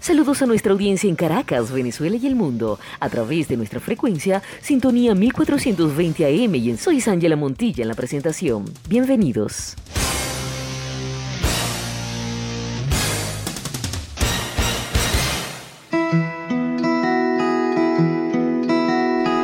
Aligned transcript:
Saludos 0.00 0.42
a 0.42 0.46
nuestra 0.46 0.72
audiencia 0.72 1.08
en 1.08 1.16
Caracas, 1.16 1.72
Venezuela 1.72 2.16
y 2.16 2.26
el 2.26 2.36
mundo, 2.36 2.78
a 3.00 3.08
través 3.08 3.48
de 3.48 3.56
nuestra 3.56 3.80
frecuencia 3.80 4.42
Sintonía 4.62 5.14
1420 5.14 6.24
AM 6.24 6.54
y 6.54 6.70
en 6.70 6.78
Soy 6.78 7.02
Ángela 7.06 7.36
Montilla 7.36 7.82
en 7.82 7.88
la 7.88 7.94
presentación. 7.94 8.64
Bienvenidos. 8.88 9.74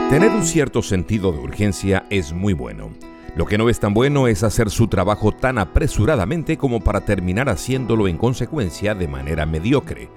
Tener 0.08 0.30
un 0.30 0.44
cierto 0.44 0.82
sentido 0.82 1.32
de 1.32 1.38
urgencia 1.38 2.06
es 2.08 2.32
muy 2.32 2.52
bueno. 2.52 2.90
Lo 3.34 3.46
que 3.46 3.58
no 3.58 3.68
es 3.68 3.80
tan 3.80 3.92
bueno 3.92 4.28
es 4.28 4.44
hacer 4.44 4.70
su 4.70 4.86
trabajo 4.86 5.32
tan 5.32 5.58
apresuradamente 5.58 6.56
como 6.56 6.80
para 6.80 7.00
terminar 7.00 7.48
haciéndolo 7.48 8.06
en 8.06 8.16
consecuencia 8.16 8.94
de 8.94 9.08
manera 9.08 9.44
mediocre. 9.44 10.08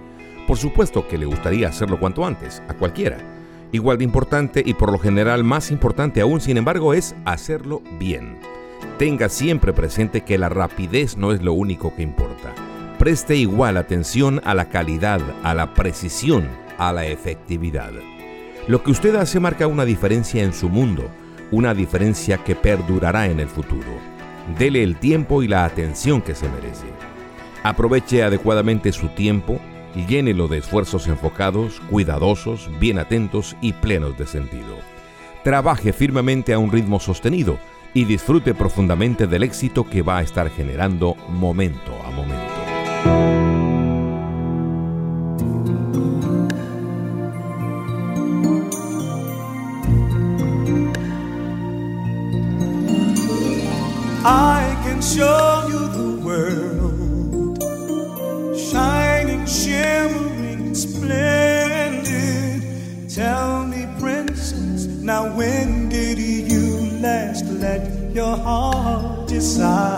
Por 0.47 0.57
supuesto 0.57 1.07
que 1.07 1.17
le 1.17 1.25
gustaría 1.25 1.67
hacerlo 1.67 1.99
cuanto 1.99 2.25
antes, 2.25 2.63
a 2.67 2.73
cualquiera. 2.73 3.17
Igual 3.71 3.97
de 3.97 4.05
importante 4.05 4.63
y 4.65 4.73
por 4.73 4.91
lo 4.91 4.97
general 4.97 5.43
más 5.43 5.69
importante 5.71 6.21
aún, 6.21 6.39
sin 6.39 6.57
embargo, 6.57 6.93
es 6.93 7.15
hacerlo 7.25 7.81
bien. 7.99 8.37
Tenga 8.97 9.29
siempre 9.29 9.73
presente 9.73 10.21
que 10.21 10.37
la 10.37 10.49
rapidez 10.49 11.17
no 11.17 11.33
es 11.33 11.43
lo 11.43 11.53
único 11.53 11.93
que 11.95 12.01
importa. 12.01 12.55
Preste 12.97 13.35
igual 13.35 13.77
atención 13.77 14.41
a 14.45 14.55
la 14.55 14.69
calidad, 14.69 15.21
a 15.43 15.53
la 15.53 15.73
precisión, 15.73 16.47
a 16.77 16.93
la 16.93 17.05
efectividad. 17.05 17.91
Lo 18.67 18.81
que 18.81 18.91
usted 18.91 19.15
hace 19.15 19.39
marca 19.39 19.67
una 19.67 19.85
diferencia 19.85 20.43
en 20.43 20.53
su 20.53 20.69
mundo 20.69 21.09
una 21.51 21.73
diferencia 21.73 22.37
que 22.43 22.55
perdurará 22.55 23.27
en 23.27 23.39
el 23.39 23.47
futuro. 23.47 23.87
Dele 24.57 24.83
el 24.83 24.97
tiempo 24.97 25.43
y 25.43 25.47
la 25.47 25.65
atención 25.65 26.21
que 26.21 26.35
se 26.35 26.49
merece. 26.49 26.87
Aproveche 27.63 28.23
adecuadamente 28.23 28.91
su 28.91 29.09
tiempo 29.09 29.59
llénelo 30.05 30.47
de 30.47 30.59
esfuerzos 30.59 31.07
enfocados, 31.07 31.81
cuidadosos, 31.89 32.69
bien 32.79 32.99
atentos 32.99 33.55
y 33.61 33.73
plenos 33.73 34.17
de 34.17 34.27
sentido. 34.27 34.77
Trabaje 35.43 35.93
firmemente 35.93 36.53
a 36.53 36.59
un 36.59 36.71
ritmo 36.71 36.99
sostenido 36.99 37.57
y 37.93 38.05
disfrute 38.05 38.53
profundamente 38.53 39.27
del 39.27 39.43
éxito 39.43 39.89
que 39.89 40.01
va 40.01 40.19
a 40.19 40.21
estar 40.21 40.49
generando 40.51 41.15
momento 41.29 41.93
a 42.05 42.11
momento. 42.11 42.53
Shining, 58.69 59.45
shimmering, 59.45 59.86
passar. 69.57 69.96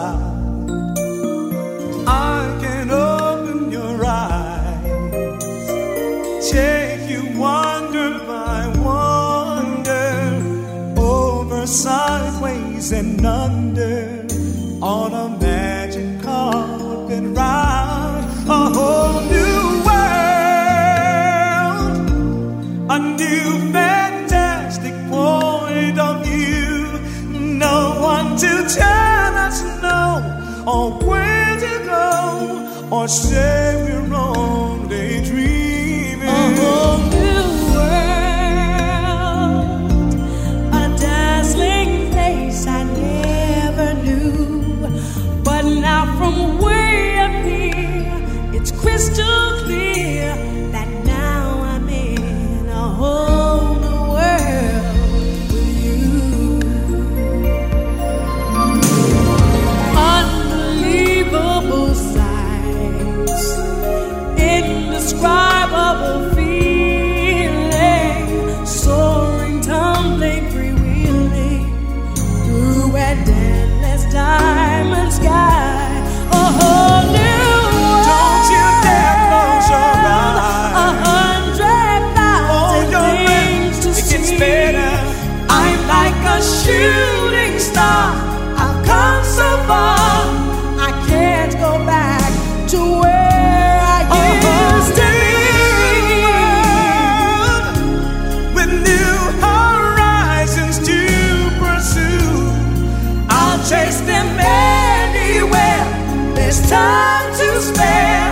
Anywhere. 105.30 106.34
There's 106.36 106.62
time 106.70 107.32
to 107.34 107.62
spare. 107.62 108.32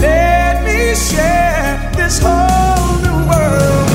Let 0.00 0.64
me 0.64 0.94
share 0.94 1.92
this 1.96 2.18
whole 2.18 2.98
new 3.04 3.28
world 3.30 3.91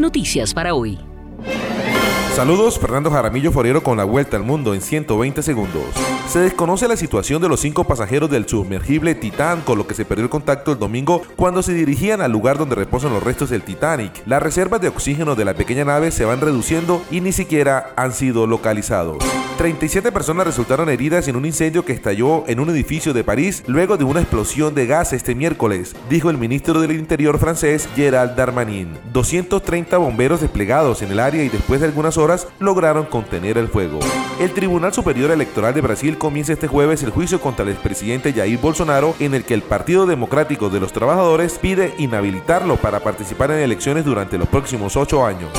noticias 0.00 0.52
para 0.54 0.74
hoy. 0.74 1.09
Saludos, 2.40 2.78
Fernando 2.78 3.10
Jaramillo 3.10 3.52
Forero 3.52 3.82
con 3.82 3.98
la 3.98 4.04
vuelta 4.04 4.38
al 4.38 4.44
mundo 4.44 4.72
en 4.72 4.80
120 4.80 5.42
segundos. 5.42 5.84
Se 6.26 6.38
desconoce 6.38 6.88
la 6.88 6.96
situación 6.96 7.42
de 7.42 7.50
los 7.50 7.60
cinco 7.60 7.84
pasajeros 7.84 8.30
del 8.30 8.48
sumergible 8.48 9.14
Titán, 9.14 9.60
con 9.60 9.76
lo 9.76 9.86
que 9.86 9.92
se 9.92 10.06
perdió 10.06 10.24
el 10.24 10.30
contacto 10.30 10.72
el 10.72 10.78
domingo 10.78 11.20
cuando 11.36 11.62
se 11.62 11.74
dirigían 11.74 12.22
al 12.22 12.32
lugar 12.32 12.56
donde 12.56 12.76
reposan 12.76 13.12
los 13.12 13.22
restos 13.22 13.50
del 13.50 13.60
Titanic. 13.60 14.22
Las 14.24 14.42
reservas 14.42 14.80
de 14.80 14.88
oxígeno 14.88 15.34
de 15.34 15.44
la 15.44 15.52
pequeña 15.52 15.84
nave 15.84 16.12
se 16.12 16.24
van 16.24 16.40
reduciendo 16.40 17.02
y 17.10 17.20
ni 17.20 17.32
siquiera 17.32 17.92
han 17.94 18.14
sido 18.14 18.46
localizados. 18.46 19.18
37 19.60 20.10
personas 20.10 20.46
resultaron 20.46 20.88
heridas 20.88 21.28
en 21.28 21.36
un 21.36 21.44
incendio 21.44 21.84
que 21.84 21.92
estalló 21.92 22.44
en 22.46 22.60
un 22.60 22.70
edificio 22.70 23.12
de 23.12 23.24
París 23.24 23.62
luego 23.66 23.98
de 23.98 24.04
una 24.04 24.20
explosión 24.20 24.74
de 24.74 24.86
gas 24.86 25.12
este 25.12 25.34
miércoles, 25.34 25.94
dijo 26.08 26.30
el 26.30 26.38
ministro 26.38 26.80
del 26.80 26.92
Interior 26.92 27.38
francés 27.38 27.86
Gerald 27.94 28.36
Darmanin. 28.36 28.96
230 29.12 29.98
bomberos 29.98 30.40
desplegados 30.40 31.02
en 31.02 31.10
el 31.10 31.20
área 31.20 31.44
y 31.44 31.50
después 31.50 31.80
de 31.80 31.88
algunas 31.88 32.16
horas 32.16 32.29
lograron 32.58 33.06
contener 33.06 33.58
el 33.58 33.68
fuego. 33.68 33.98
El 34.38 34.52
Tribunal 34.52 34.92
Superior 34.92 35.30
Electoral 35.30 35.74
de 35.74 35.80
Brasil 35.80 36.16
comienza 36.16 36.52
este 36.52 36.66
jueves 36.66 37.02
el 37.02 37.10
juicio 37.10 37.40
contra 37.40 37.64
el 37.64 37.70
expresidente 37.70 38.32
Jair 38.32 38.58
Bolsonaro 38.58 39.14
en 39.20 39.34
el 39.34 39.44
que 39.44 39.54
el 39.54 39.62
Partido 39.62 40.06
Democrático 40.06 40.70
de 40.70 40.80
los 40.80 40.92
Trabajadores 40.92 41.58
pide 41.58 41.94
inhabilitarlo 41.98 42.76
para 42.76 43.00
participar 43.00 43.50
en 43.50 43.58
elecciones 43.58 44.04
durante 44.04 44.38
los 44.38 44.48
próximos 44.48 44.96
ocho 44.96 45.26
años. 45.26 45.50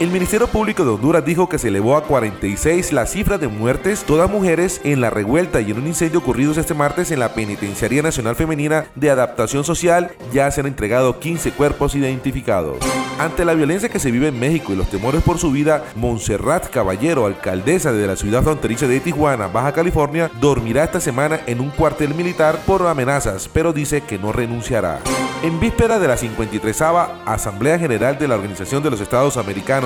El 0.00 0.10
Ministerio 0.10 0.48
Público 0.48 0.84
de 0.84 0.90
Honduras 0.90 1.24
dijo 1.24 1.48
que 1.48 1.56
se 1.56 1.68
elevó 1.68 1.96
a 1.96 2.02
46 2.02 2.92
la 2.92 3.06
cifra 3.06 3.38
de 3.38 3.46
muertes, 3.46 4.02
todas 4.02 4.28
mujeres, 4.28 4.80
en 4.82 5.00
la 5.00 5.08
revuelta 5.08 5.60
y 5.60 5.70
en 5.70 5.78
un 5.78 5.86
incendio 5.86 6.18
ocurridos 6.18 6.58
este 6.58 6.74
martes 6.74 7.12
en 7.12 7.20
la 7.20 7.32
Penitenciaría 7.32 8.02
Nacional 8.02 8.34
Femenina 8.34 8.86
de 8.96 9.10
Adaptación 9.10 9.62
Social. 9.62 10.10
Ya 10.32 10.50
se 10.50 10.60
han 10.60 10.66
entregado 10.66 11.20
15 11.20 11.52
cuerpos 11.52 11.94
identificados. 11.94 12.78
Ante 13.20 13.44
la 13.44 13.54
violencia 13.54 13.88
que 13.88 14.00
se 14.00 14.10
vive 14.10 14.26
en 14.26 14.40
México 14.40 14.72
y 14.72 14.76
los 14.76 14.90
temores 14.90 15.22
por 15.22 15.38
su 15.38 15.52
vida, 15.52 15.84
Montserrat 15.94 16.68
Caballero, 16.70 17.26
alcaldesa 17.26 17.92
de 17.92 18.08
la 18.08 18.16
ciudad 18.16 18.42
fronteriza 18.42 18.88
de 18.88 18.98
Tijuana, 18.98 19.46
Baja 19.46 19.72
California, 19.72 20.28
dormirá 20.40 20.82
esta 20.82 21.00
semana 21.00 21.40
en 21.46 21.60
un 21.60 21.70
cuartel 21.70 22.14
militar 22.14 22.58
por 22.66 22.84
amenazas, 22.84 23.48
pero 23.52 23.72
dice 23.72 24.00
que 24.00 24.18
no 24.18 24.32
renunciará. 24.32 24.98
En 25.44 25.60
víspera 25.60 25.98
de 25.98 26.08
la 26.08 26.16
53 26.16 26.82
Asamblea 27.26 27.78
General 27.78 28.18
de 28.18 28.26
la 28.26 28.34
Organización 28.36 28.82
de 28.82 28.90
los 28.90 29.02
Estados 29.02 29.36
Americanos, 29.36 29.83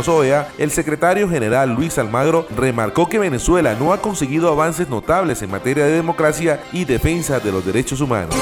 El 0.58 0.70
secretario 0.70 1.28
general 1.28 1.74
Luis 1.74 1.98
Almagro 1.98 2.46
remarcó 2.56 3.08
que 3.08 3.18
Venezuela 3.18 3.74
no 3.74 3.92
ha 3.92 4.00
conseguido 4.00 4.48
avances 4.48 4.88
notables 4.88 5.42
en 5.42 5.50
materia 5.50 5.86
de 5.86 5.90
democracia 5.90 6.62
y 6.72 6.84
defensa 6.84 7.40
de 7.40 7.50
los 7.50 7.66
derechos 7.66 8.00
humanos. 8.00 8.34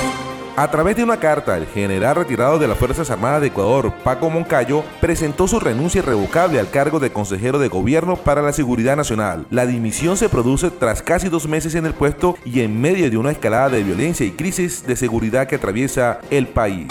A 0.58 0.70
través 0.70 0.96
de 0.96 1.04
una 1.04 1.18
carta, 1.18 1.58
el 1.58 1.66
general 1.66 2.16
retirado 2.16 2.58
de 2.58 2.66
las 2.66 2.78
Fuerzas 2.78 3.10
Armadas 3.10 3.42
de 3.42 3.48
Ecuador, 3.48 3.92
Paco 4.02 4.30
Moncayo, 4.30 4.84
presentó 5.02 5.46
su 5.46 5.60
renuncia 5.60 5.98
irrevocable 5.98 6.58
al 6.58 6.70
cargo 6.70 6.98
de 6.98 7.12
consejero 7.12 7.58
de 7.58 7.68
gobierno 7.68 8.16
para 8.16 8.40
la 8.40 8.54
seguridad 8.54 8.96
nacional. 8.96 9.46
La 9.50 9.66
dimisión 9.66 10.16
se 10.16 10.30
produce 10.30 10.70
tras 10.70 11.02
casi 11.02 11.28
dos 11.28 11.46
meses 11.46 11.74
en 11.74 11.84
el 11.84 11.92
puesto 11.92 12.38
y 12.46 12.60
en 12.60 12.80
medio 12.80 13.10
de 13.10 13.18
una 13.18 13.32
escalada 13.32 13.68
de 13.68 13.82
violencia 13.82 14.24
y 14.24 14.30
crisis 14.30 14.86
de 14.86 14.96
seguridad 14.96 15.46
que 15.46 15.56
atraviesa 15.56 16.20
el 16.30 16.46
país. 16.46 16.86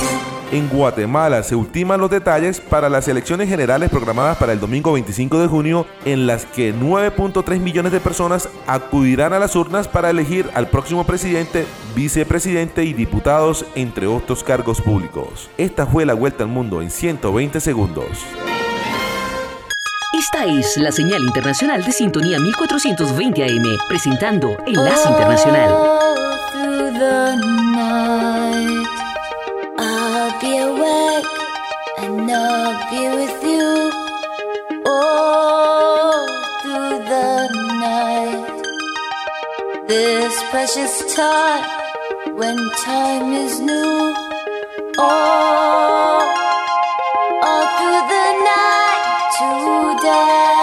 En 0.51 0.69
Guatemala 0.69 1.41
se 1.41 1.55
ultiman 1.55 1.99
los 1.99 2.11
detalles 2.11 2.59
para 2.59 2.87
las 2.87 3.07
elecciones 3.07 3.49
generales 3.49 3.89
programadas 3.89 4.37
para 4.37 4.53
el 4.53 4.59
domingo 4.59 4.93
25 4.93 5.39
de 5.39 5.47
junio, 5.47 5.87
en 6.05 6.27
las 6.27 6.45
que 6.45 6.73
9.3 6.73 7.59
millones 7.59 7.91
de 7.91 7.99
personas 7.99 8.47
acudirán 8.67 9.33
a 9.33 9.39
las 9.39 9.55
urnas 9.55 9.87
para 9.87 10.11
elegir 10.11 10.49
al 10.53 10.67
próximo 10.67 11.03
presidente, 11.03 11.65
vicepresidente 11.95 12.83
y 12.83 12.93
diputados, 12.93 13.54
entre 13.75 14.07
otros 14.07 14.43
cargos 14.43 14.81
públicos. 14.81 15.49
Esta 15.57 15.85
fue 15.85 16.05
la 16.05 16.15
vuelta 16.15 16.43
al 16.43 16.49
mundo 16.49 16.81
en 16.81 16.89
120 16.91 17.61
segundos. 17.61 18.07
Esta 20.17 20.45
es 20.45 20.75
la 20.77 20.91
señal 20.91 21.23
internacional 21.23 21.83
de 21.83 21.91
sintonía 21.91 22.39
1420 22.39 23.43
AM, 23.43 23.77
presentando 23.87 24.57
Enlace 24.65 25.07
Internacional. 25.07 25.95
be 30.41 30.57
awake 30.57 31.25
and 31.99 32.29
I'll 32.29 32.75
be 32.91 33.03
with 33.17 33.43
you 33.51 33.71
all 34.85 36.27
through 36.61 36.97
the 37.13 37.29
night. 37.79 38.63
This 39.87 40.33
precious 40.51 41.15
time 41.15 41.84
when 42.35 42.57
time 42.83 43.31
is 43.31 43.59
new. 43.61 44.13
All, 44.97 46.21
all 47.47 47.65
through 47.77 48.01
the 48.11 48.27
night 48.51 49.03
today, 49.39 50.54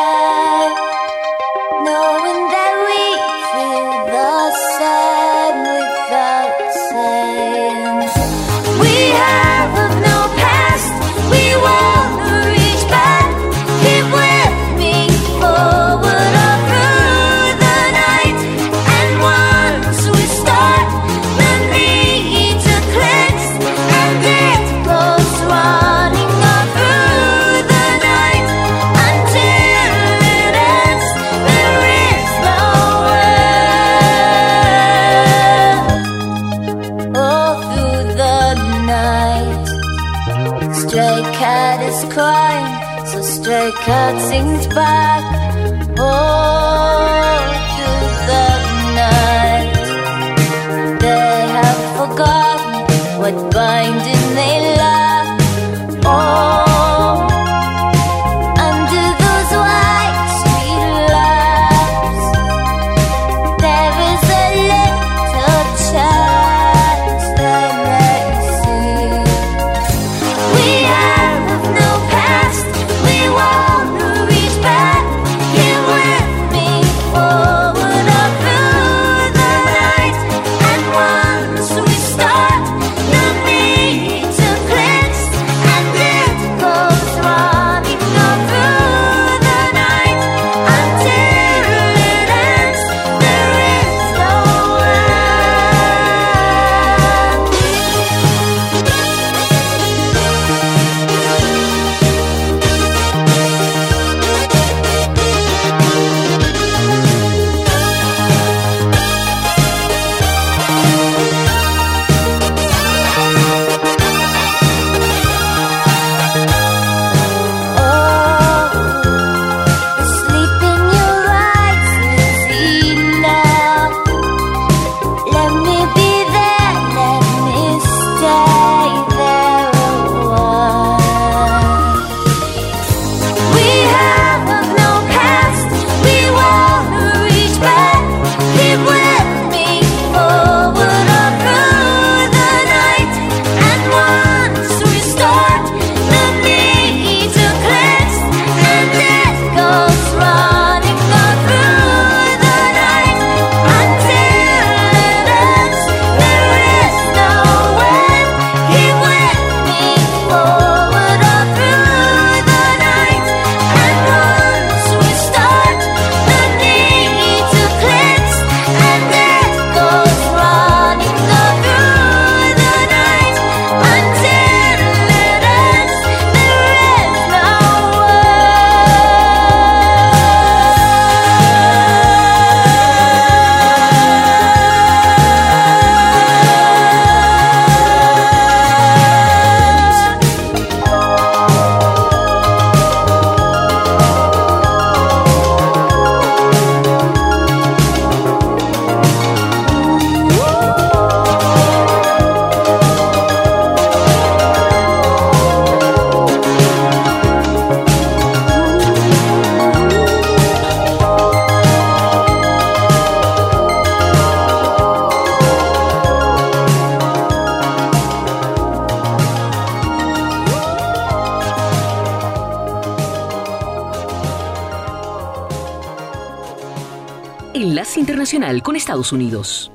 con 228.61 228.77
Estados 228.77 229.13
Unidos. 229.13 229.73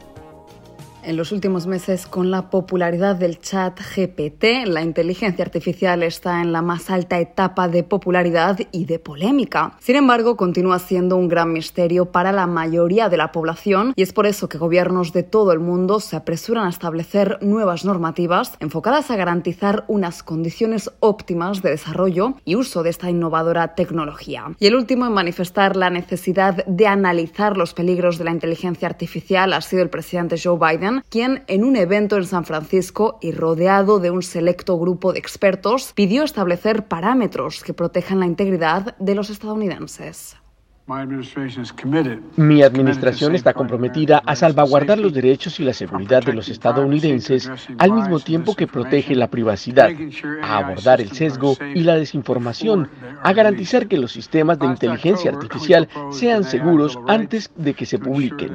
En 1.07 1.15
los 1.15 1.31
últimos 1.31 1.67
meses, 1.67 2.05
con 2.05 2.31
la 2.31 2.49
popularidad 2.49 3.15
del 3.15 3.39
chat 3.39 3.79
GPT, 3.79 4.67
la 4.67 4.81
inteligencia 4.81 5.45
artificial 5.45 6.03
está 6.03 6.41
en 6.41 6.51
la 6.51 6.61
más 6.61 6.89
alta 6.89 7.17
etapa 7.17 7.69
de 7.69 7.83
popularidad 7.83 8.59
y 8.73 8.83
de 8.83 8.99
polémica. 8.99 9.77
Sin 9.79 9.95
embargo, 9.95 10.35
continúa 10.35 10.79
siendo 10.79 11.15
un 11.15 11.29
gran 11.29 11.53
misterio 11.53 12.11
para 12.11 12.33
la 12.33 12.45
mayoría 12.45 13.07
de 13.07 13.15
la 13.15 13.31
población 13.31 13.93
y 13.95 14.01
es 14.01 14.11
por 14.11 14.25
eso 14.25 14.49
que 14.49 14.57
gobiernos 14.57 15.13
de 15.13 15.23
todo 15.23 15.53
el 15.53 15.61
mundo 15.61 16.01
se 16.01 16.17
apresuran 16.17 16.65
a 16.65 16.71
establecer 16.71 17.37
nuevas 17.39 17.85
normativas 17.85 18.57
enfocadas 18.59 19.09
a 19.09 19.15
garantizar 19.15 19.85
unas 19.87 20.23
condiciones 20.23 20.91
óptimas 20.99 21.61
de 21.61 21.69
desarrollo 21.69 22.33
y 22.43 22.57
uso 22.57 22.83
de 22.83 22.89
esta 22.89 23.09
innovadora 23.09 23.75
tecnología. 23.75 24.53
Y 24.59 24.67
el 24.67 24.75
último 24.75 25.05
en 25.05 25.13
manifestar 25.13 25.77
la 25.77 25.89
necesidad 25.89 26.65
de 26.65 26.85
analizar 26.85 27.55
los 27.55 27.73
peligros 27.73 28.17
de 28.17 28.25
la 28.25 28.31
inteligencia 28.31 28.89
artificial 28.89 29.53
ha 29.53 29.61
sido 29.61 29.83
el 29.83 29.89
presidente 29.89 30.35
Joe 30.37 30.59
Biden 30.59 30.96
quien 31.09 31.43
en 31.47 31.63
un 31.63 31.75
evento 31.75 32.17
en 32.17 32.25
San 32.25 32.45
Francisco 32.45 33.17
y 33.21 33.31
rodeado 33.31 33.99
de 33.99 34.11
un 34.11 34.23
selecto 34.23 34.77
grupo 34.77 35.13
de 35.13 35.19
expertos 35.19 35.93
pidió 35.93 36.23
establecer 36.23 36.87
parámetros 36.87 37.63
que 37.63 37.73
protejan 37.73 38.19
la 38.19 38.25
integridad 38.25 38.97
de 38.97 39.15
los 39.15 39.29
estadounidenses. 39.29 40.37
Mi 42.37 42.63
administración 42.63 43.35
está 43.35 43.53
comprometida 43.53 44.21
a 44.25 44.37
salvaguardar 44.37 44.97
los 44.97 45.11
derechos 45.13 45.59
y 45.59 45.63
la 45.63 45.73
seguridad 45.73 46.23
de 46.23 46.31
los 46.31 46.47
estadounidenses 46.47 47.51
al 47.77 47.91
mismo 47.91 48.21
tiempo 48.21 48.55
que 48.55 48.67
protege 48.67 49.13
la 49.13 49.27
privacidad, 49.27 49.89
a 50.41 50.57
abordar 50.59 51.01
el 51.01 51.11
sesgo 51.11 51.57
y 51.75 51.81
la 51.81 51.95
desinformación, 51.95 52.89
a 53.21 53.33
garantizar 53.33 53.87
que 53.87 53.97
los 53.97 54.13
sistemas 54.13 54.59
de 54.59 54.67
inteligencia 54.67 55.31
artificial 55.31 55.89
sean 56.11 56.45
seguros 56.45 56.97
antes 57.05 57.51
de 57.57 57.73
que 57.73 57.85
se 57.85 57.99
publiquen. 57.99 58.53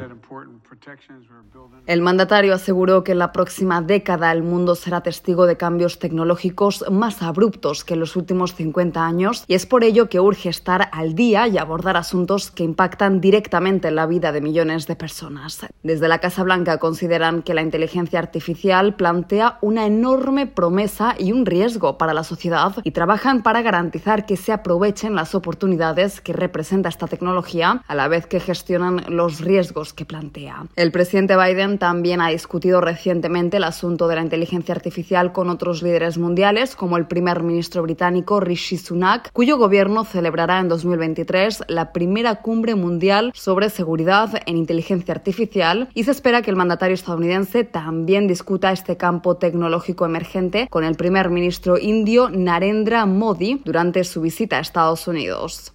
El 1.86 2.02
mandatario 2.02 2.54
aseguró 2.54 3.04
que 3.04 3.12
en 3.12 3.18
la 3.18 3.32
próxima 3.32 3.82
década 3.82 4.32
el 4.32 4.42
mundo 4.42 4.74
será 4.74 5.00
testigo 5.00 5.46
de 5.46 5.56
cambios 5.56 5.98
tecnológicos 5.98 6.84
más 6.90 7.22
abruptos 7.22 7.84
que 7.84 7.94
en 7.94 8.00
los 8.00 8.16
últimos 8.16 8.54
50 8.54 9.04
años 9.04 9.44
y 9.46 9.54
es 9.54 9.66
por 9.66 9.84
ello 9.84 10.08
que 10.08 10.20
urge 10.20 10.48
estar 10.48 10.88
al 10.92 11.14
día 11.14 11.46
y 11.46 11.58
abordar 11.58 11.96
asuntos 11.96 12.50
que 12.50 12.64
impactan 12.64 13.20
directamente 13.20 13.88
en 13.88 13.96
la 13.96 14.06
vida 14.06 14.32
de 14.32 14.40
millones 14.40 14.86
de 14.86 14.96
personas. 14.96 15.66
Desde 15.82 16.08
la 16.08 16.18
Casa 16.18 16.42
Blanca 16.42 16.78
consideran 16.78 17.42
que 17.42 17.54
la 17.54 17.62
inteligencia 17.62 18.18
artificial 18.18 18.96
plantea 18.96 19.58
una 19.60 19.86
enorme 19.86 20.46
promesa 20.46 21.14
y 21.18 21.32
un 21.32 21.46
riesgo 21.46 21.98
para 21.98 22.14
la 22.14 22.24
sociedad 22.24 22.74
y 22.82 22.90
trabajan 22.90 23.42
para 23.42 23.62
garantizar 23.62 24.26
que 24.26 24.36
se 24.36 24.52
aprovechen 24.52 25.14
las 25.14 25.34
oportunidades 25.34 26.20
que 26.20 26.32
representa 26.32 26.88
esta 26.88 27.06
tecnología 27.06 27.82
a 27.86 27.94
la 27.94 28.08
vez 28.08 28.26
que 28.26 28.40
gestionan 28.40 29.04
los 29.08 29.40
riesgos 29.40 29.92
que 29.92 30.04
plantea. 30.04 30.66
El 30.74 30.90
presidente 30.90 31.36
Biden 31.36 31.76
también 31.76 32.22
ha 32.22 32.28
discutido 32.28 32.80
recientemente 32.80 33.58
el 33.58 33.64
asunto 33.64 34.08
de 34.08 34.16
la 34.16 34.22
inteligencia 34.22 34.74
artificial 34.74 35.32
con 35.32 35.50
otros 35.50 35.82
líderes 35.82 36.16
mundiales, 36.16 36.76
como 36.76 36.96
el 36.96 37.06
primer 37.06 37.42
ministro 37.42 37.82
británico 37.82 38.40
Rishi 38.40 38.78
Sunak, 38.78 39.30
cuyo 39.32 39.58
gobierno 39.58 40.04
celebrará 40.04 40.60
en 40.60 40.68
2023 40.68 41.64
la 41.68 41.92
primera 41.92 42.36
cumbre 42.36 42.74
mundial 42.74 43.32
sobre 43.34 43.68
seguridad 43.68 44.42
en 44.46 44.56
inteligencia 44.56 45.12
artificial 45.12 45.90
y 45.92 46.04
se 46.04 46.10
espera 46.10 46.40
que 46.40 46.50
el 46.50 46.56
mandatario 46.56 46.94
estadounidense 46.94 47.64
también 47.64 48.26
discuta 48.26 48.72
este 48.72 48.96
campo 48.96 49.36
tecnológico 49.36 50.06
emergente 50.06 50.68
con 50.70 50.84
el 50.84 50.94
primer 50.94 51.28
ministro 51.28 51.76
indio 51.76 52.30
Narendra 52.30 53.04
Modi 53.04 53.60
durante 53.62 54.04
su 54.04 54.22
visita 54.22 54.56
a 54.56 54.60
Estados 54.60 55.06
Unidos. 55.06 55.74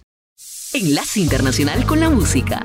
Enlace 0.74 1.20
Internacional 1.20 1.86
con 1.86 2.00
la 2.00 2.10
Música. 2.10 2.64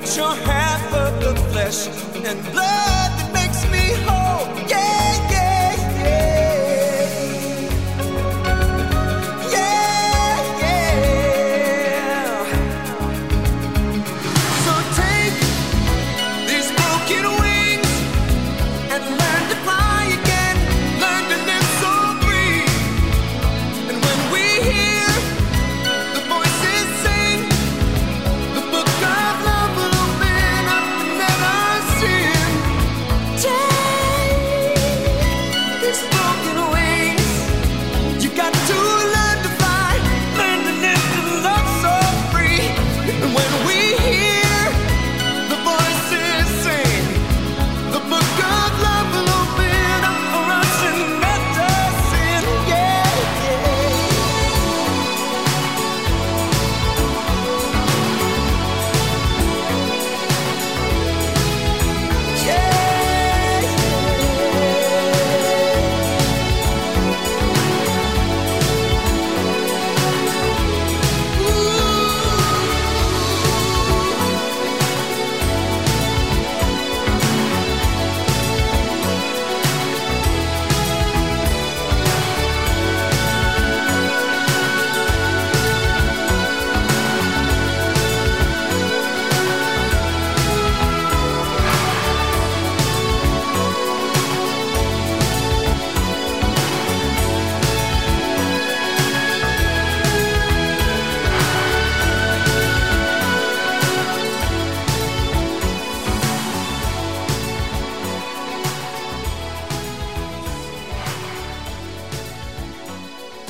That 0.00 0.16
you're 0.16 0.34
half 0.46 0.94
of 0.94 1.20
the 1.20 1.34
flesh 1.50 1.88
and 2.24 2.42
blood 2.52 3.09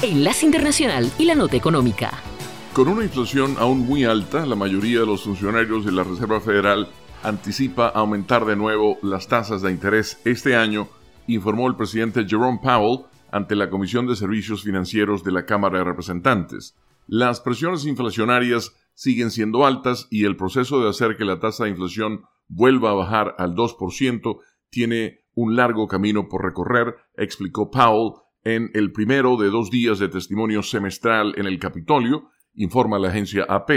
Enlace 0.02 0.46
Internacional 0.46 1.12
y 1.18 1.26
la 1.26 1.34
Nota 1.34 1.56
Económica. 1.56 2.10
Con 2.72 2.88
una 2.88 3.04
inflación 3.04 3.56
aún 3.58 3.80
muy 3.80 4.04
alta, 4.04 4.46
la 4.46 4.56
mayoría 4.56 5.00
de 5.00 5.06
los 5.06 5.24
funcionarios 5.24 5.84
de 5.84 5.92
la 5.92 6.04
Reserva 6.04 6.40
Federal 6.40 6.88
anticipa 7.22 7.88
aumentar 7.88 8.46
de 8.46 8.56
nuevo 8.56 8.96
las 9.02 9.28
tasas 9.28 9.60
de 9.60 9.70
interés 9.70 10.18
este 10.24 10.56
año, 10.56 10.88
informó 11.26 11.68
el 11.68 11.76
presidente 11.76 12.24
Jerome 12.26 12.60
Powell 12.62 13.04
ante 13.30 13.54
la 13.54 13.68
Comisión 13.68 14.06
de 14.06 14.16
Servicios 14.16 14.62
Financieros 14.62 15.22
de 15.22 15.32
la 15.32 15.44
Cámara 15.44 15.80
de 15.80 15.84
Representantes. 15.84 16.74
Las 17.06 17.42
presiones 17.42 17.84
inflacionarias 17.84 18.74
siguen 18.94 19.30
siendo 19.30 19.66
altas 19.66 20.08
y 20.10 20.24
el 20.24 20.34
proceso 20.34 20.82
de 20.82 20.88
hacer 20.88 21.18
que 21.18 21.26
la 21.26 21.40
tasa 21.40 21.64
de 21.64 21.70
inflación 21.70 22.22
vuelva 22.48 22.92
a 22.92 22.94
bajar 22.94 23.34
al 23.36 23.54
2% 23.54 24.38
tiene 24.70 25.20
un 25.34 25.56
largo 25.56 25.88
camino 25.88 26.26
por 26.28 26.42
recorrer, 26.42 26.96
explicó 27.16 27.70
Powell 27.70 28.19
en 28.44 28.70
el 28.74 28.92
primero 28.92 29.36
de 29.36 29.50
dos 29.50 29.70
días 29.70 29.98
de 29.98 30.08
testimonio 30.08 30.62
semestral 30.62 31.34
en 31.36 31.46
el 31.46 31.58
Capitolio, 31.58 32.30
informa 32.54 32.98
la 32.98 33.08
agencia 33.08 33.44
AP. 33.48 33.70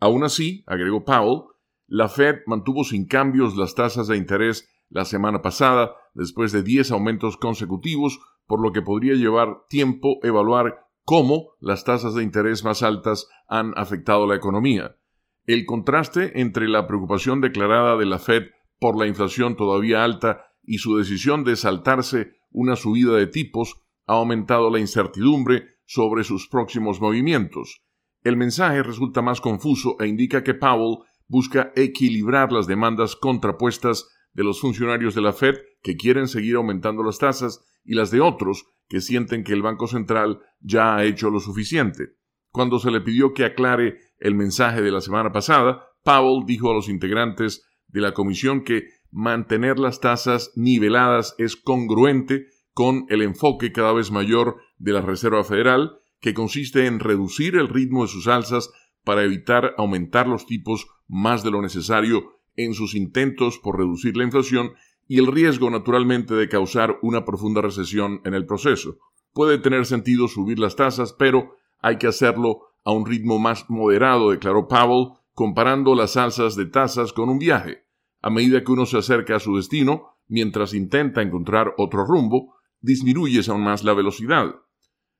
Aún 0.00 0.24
así, 0.24 0.64
agregó 0.66 1.04
Powell, 1.04 1.42
la 1.86 2.08
Fed 2.08 2.36
mantuvo 2.46 2.84
sin 2.84 3.06
cambios 3.06 3.56
las 3.56 3.74
tasas 3.74 4.08
de 4.08 4.16
interés 4.16 4.68
la 4.88 5.04
semana 5.04 5.42
pasada, 5.42 5.92
después 6.14 6.52
de 6.52 6.62
10 6.62 6.92
aumentos 6.92 7.36
consecutivos, 7.36 8.20
por 8.46 8.60
lo 8.60 8.72
que 8.72 8.82
podría 8.82 9.14
llevar 9.14 9.64
tiempo 9.68 10.18
evaluar 10.22 10.86
cómo 11.04 11.52
las 11.60 11.84
tasas 11.84 12.14
de 12.14 12.22
interés 12.22 12.64
más 12.64 12.82
altas 12.82 13.28
han 13.48 13.72
afectado 13.76 14.26
la 14.26 14.36
economía. 14.36 14.96
El 15.44 15.64
contraste 15.64 16.40
entre 16.40 16.68
la 16.68 16.86
preocupación 16.86 17.40
declarada 17.40 17.96
de 17.96 18.06
la 18.06 18.18
Fed 18.18 18.44
por 18.78 18.98
la 18.98 19.06
inflación 19.06 19.56
todavía 19.56 20.04
alta 20.04 20.46
y 20.62 20.78
su 20.78 20.96
decisión 20.96 21.44
de 21.44 21.56
saltarse 21.56 22.32
una 22.50 22.74
subida 22.74 23.16
de 23.16 23.26
tipos 23.26 23.85
ha 24.06 24.14
aumentado 24.14 24.70
la 24.70 24.78
incertidumbre 24.78 25.76
sobre 25.84 26.24
sus 26.24 26.48
próximos 26.48 27.00
movimientos. 27.00 27.82
El 28.22 28.36
mensaje 28.36 28.82
resulta 28.82 29.22
más 29.22 29.40
confuso 29.40 29.96
e 30.00 30.06
indica 30.06 30.42
que 30.42 30.54
Powell 30.54 30.98
busca 31.28 31.72
equilibrar 31.76 32.52
las 32.52 32.66
demandas 32.66 33.16
contrapuestas 33.16 34.08
de 34.32 34.44
los 34.44 34.60
funcionarios 34.60 35.14
de 35.14 35.22
la 35.22 35.32
Fed 35.32 35.54
que 35.82 35.96
quieren 35.96 36.28
seguir 36.28 36.56
aumentando 36.56 37.02
las 37.02 37.18
tasas 37.18 37.64
y 37.84 37.94
las 37.94 38.10
de 38.10 38.20
otros 38.20 38.66
que 38.88 39.00
sienten 39.00 39.44
que 39.44 39.52
el 39.52 39.62
Banco 39.62 39.86
Central 39.86 40.40
ya 40.60 40.96
ha 40.96 41.04
hecho 41.04 41.30
lo 41.30 41.40
suficiente. 41.40 42.16
Cuando 42.50 42.78
se 42.78 42.90
le 42.90 43.00
pidió 43.00 43.32
que 43.32 43.44
aclare 43.44 43.98
el 44.18 44.34
mensaje 44.34 44.82
de 44.82 44.90
la 44.90 45.00
semana 45.00 45.32
pasada, 45.32 45.84
Powell 46.02 46.46
dijo 46.46 46.70
a 46.70 46.74
los 46.74 46.88
integrantes 46.88 47.66
de 47.88 48.00
la 48.00 48.12
comisión 48.12 48.62
que 48.62 48.84
mantener 49.10 49.78
las 49.78 50.00
tasas 50.00 50.52
niveladas 50.54 51.34
es 51.38 51.56
congruente 51.56 52.46
con 52.76 53.06
el 53.08 53.22
enfoque 53.22 53.72
cada 53.72 53.94
vez 53.94 54.10
mayor 54.10 54.58
de 54.76 54.92
la 54.92 55.00
Reserva 55.00 55.42
Federal, 55.44 55.98
que 56.20 56.34
consiste 56.34 56.84
en 56.84 57.00
reducir 57.00 57.56
el 57.56 57.68
ritmo 57.68 58.02
de 58.02 58.08
sus 58.08 58.28
alzas 58.28 58.70
para 59.02 59.24
evitar 59.24 59.72
aumentar 59.78 60.28
los 60.28 60.44
tipos 60.44 60.86
más 61.08 61.42
de 61.42 61.50
lo 61.50 61.62
necesario 61.62 62.34
en 62.54 62.74
sus 62.74 62.94
intentos 62.94 63.58
por 63.58 63.78
reducir 63.78 64.14
la 64.18 64.24
inflación 64.24 64.74
y 65.08 65.18
el 65.18 65.26
riesgo 65.26 65.70
naturalmente 65.70 66.34
de 66.34 66.50
causar 66.50 66.98
una 67.00 67.24
profunda 67.24 67.62
recesión 67.62 68.20
en 68.26 68.34
el 68.34 68.44
proceso. 68.44 68.98
Puede 69.32 69.56
tener 69.56 69.86
sentido 69.86 70.28
subir 70.28 70.58
las 70.58 70.76
tasas, 70.76 71.14
pero 71.14 71.56
hay 71.78 71.96
que 71.96 72.08
hacerlo 72.08 72.74
a 72.84 72.92
un 72.92 73.06
ritmo 73.06 73.38
más 73.38 73.70
moderado, 73.70 74.32
declaró 74.32 74.68
Powell, 74.68 75.14
comparando 75.32 75.94
las 75.94 76.18
alzas 76.18 76.56
de 76.56 76.66
tasas 76.66 77.14
con 77.14 77.30
un 77.30 77.38
viaje. 77.38 77.86
A 78.20 78.28
medida 78.28 78.62
que 78.62 78.72
uno 78.72 78.84
se 78.84 78.98
acerca 78.98 79.36
a 79.36 79.40
su 79.40 79.56
destino, 79.56 80.18
mientras 80.28 80.74
intenta 80.74 81.22
encontrar 81.22 81.72
otro 81.78 82.04
rumbo, 82.04 82.55
disminuyes 82.80 83.48
aún 83.48 83.62
más 83.62 83.84
la 83.84 83.94
velocidad. 83.94 84.54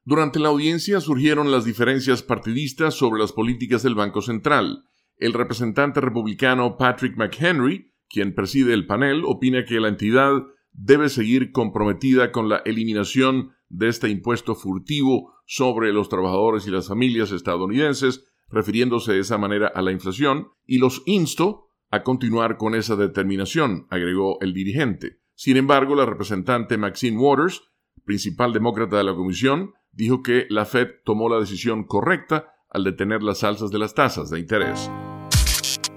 Durante 0.05 0.38
la 0.38 0.49
audiencia 0.49 1.01
surgieron 1.01 1.51
las 1.51 1.64
diferencias 1.64 2.23
partidistas 2.23 2.95
sobre 2.95 3.21
las 3.21 3.33
políticas 3.33 3.83
del 3.83 3.97
Banco 3.97 4.23
Central. 4.23 4.85
El 5.16 5.33
representante 5.33 6.01
republicano 6.01 6.77
Patrick 6.77 7.16
McHenry, 7.16 7.92
quien 8.09 8.35
preside 8.35 8.73
el 8.73 8.87
panel, 8.87 9.25
opina 9.25 9.64
que 9.64 9.81
la 9.81 9.88
entidad 9.88 10.45
debe 10.71 11.09
seguir 11.09 11.51
comprometida 11.51 12.31
con 12.31 12.49
la 12.49 12.59
eliminación 12.64 13.53
de 13.69 13.88
este 13.88 14.09
impuesto 14.09 14.55
furtivo 14.55 15.35
sobre 15.47 15.92
los 15.92 16.09
trabajadores 16.09 16.66
y 16.66 16.71
las 16.71 16.88
familias 16.88 17.33
estadounidenses, 17.33 18.25
refiriéndose 18.49 19.14
de 19.14 19.21
esa 19.21 19.38
manera 19.38 19.66
a 19.69 19.83
la 19.83 19.90
inflación, 19.90 20.49
y 20.66 20.79
los 20.79 21.03
insto 21.07 21.71
a 21.90 22.03
continuar 22.03 22.59
con 22.59 22.75
esa 22.75 22.95
determinación, 22.97 23.87
agregó 23.90 24.38
el 24.40 24.53
dirigente. 24.53 25.19
Sin 25.37 25.57
embargo, 25.59 25.94
la 25.94 26.07
representante 26.07 26.79
Maxine 26.79 27.18
Waters, 27.18 27.62
principal 28.05 28.55
demócrata 28.55 28.96
de 28.96 29.05
la 29.05 29.14
comisión, 29.14 29.75
dijo 29.92 30.22
que 30.22 30.46
la 30.49 30.64
Fed 30.64 30.88
tomó 31.05 31.29
la 31.29 31.38
decisión 31.38 31.85
correcta 31.85 32.55
al 32.70 32.85
detener 32.85 33.22
las 33.22 33.44
alzas 33.44 33.70
de 33.70 33.79
las 33.79 33.92
tasas 33.94 34.31
de 34.31 34.40
interés. 34.40 34.90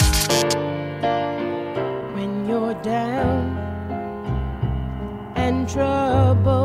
when 2.16 2.48
you're 2.48 2.74
down 2.82 3.56
and 5.36 5.70
troubled 5.70 6.65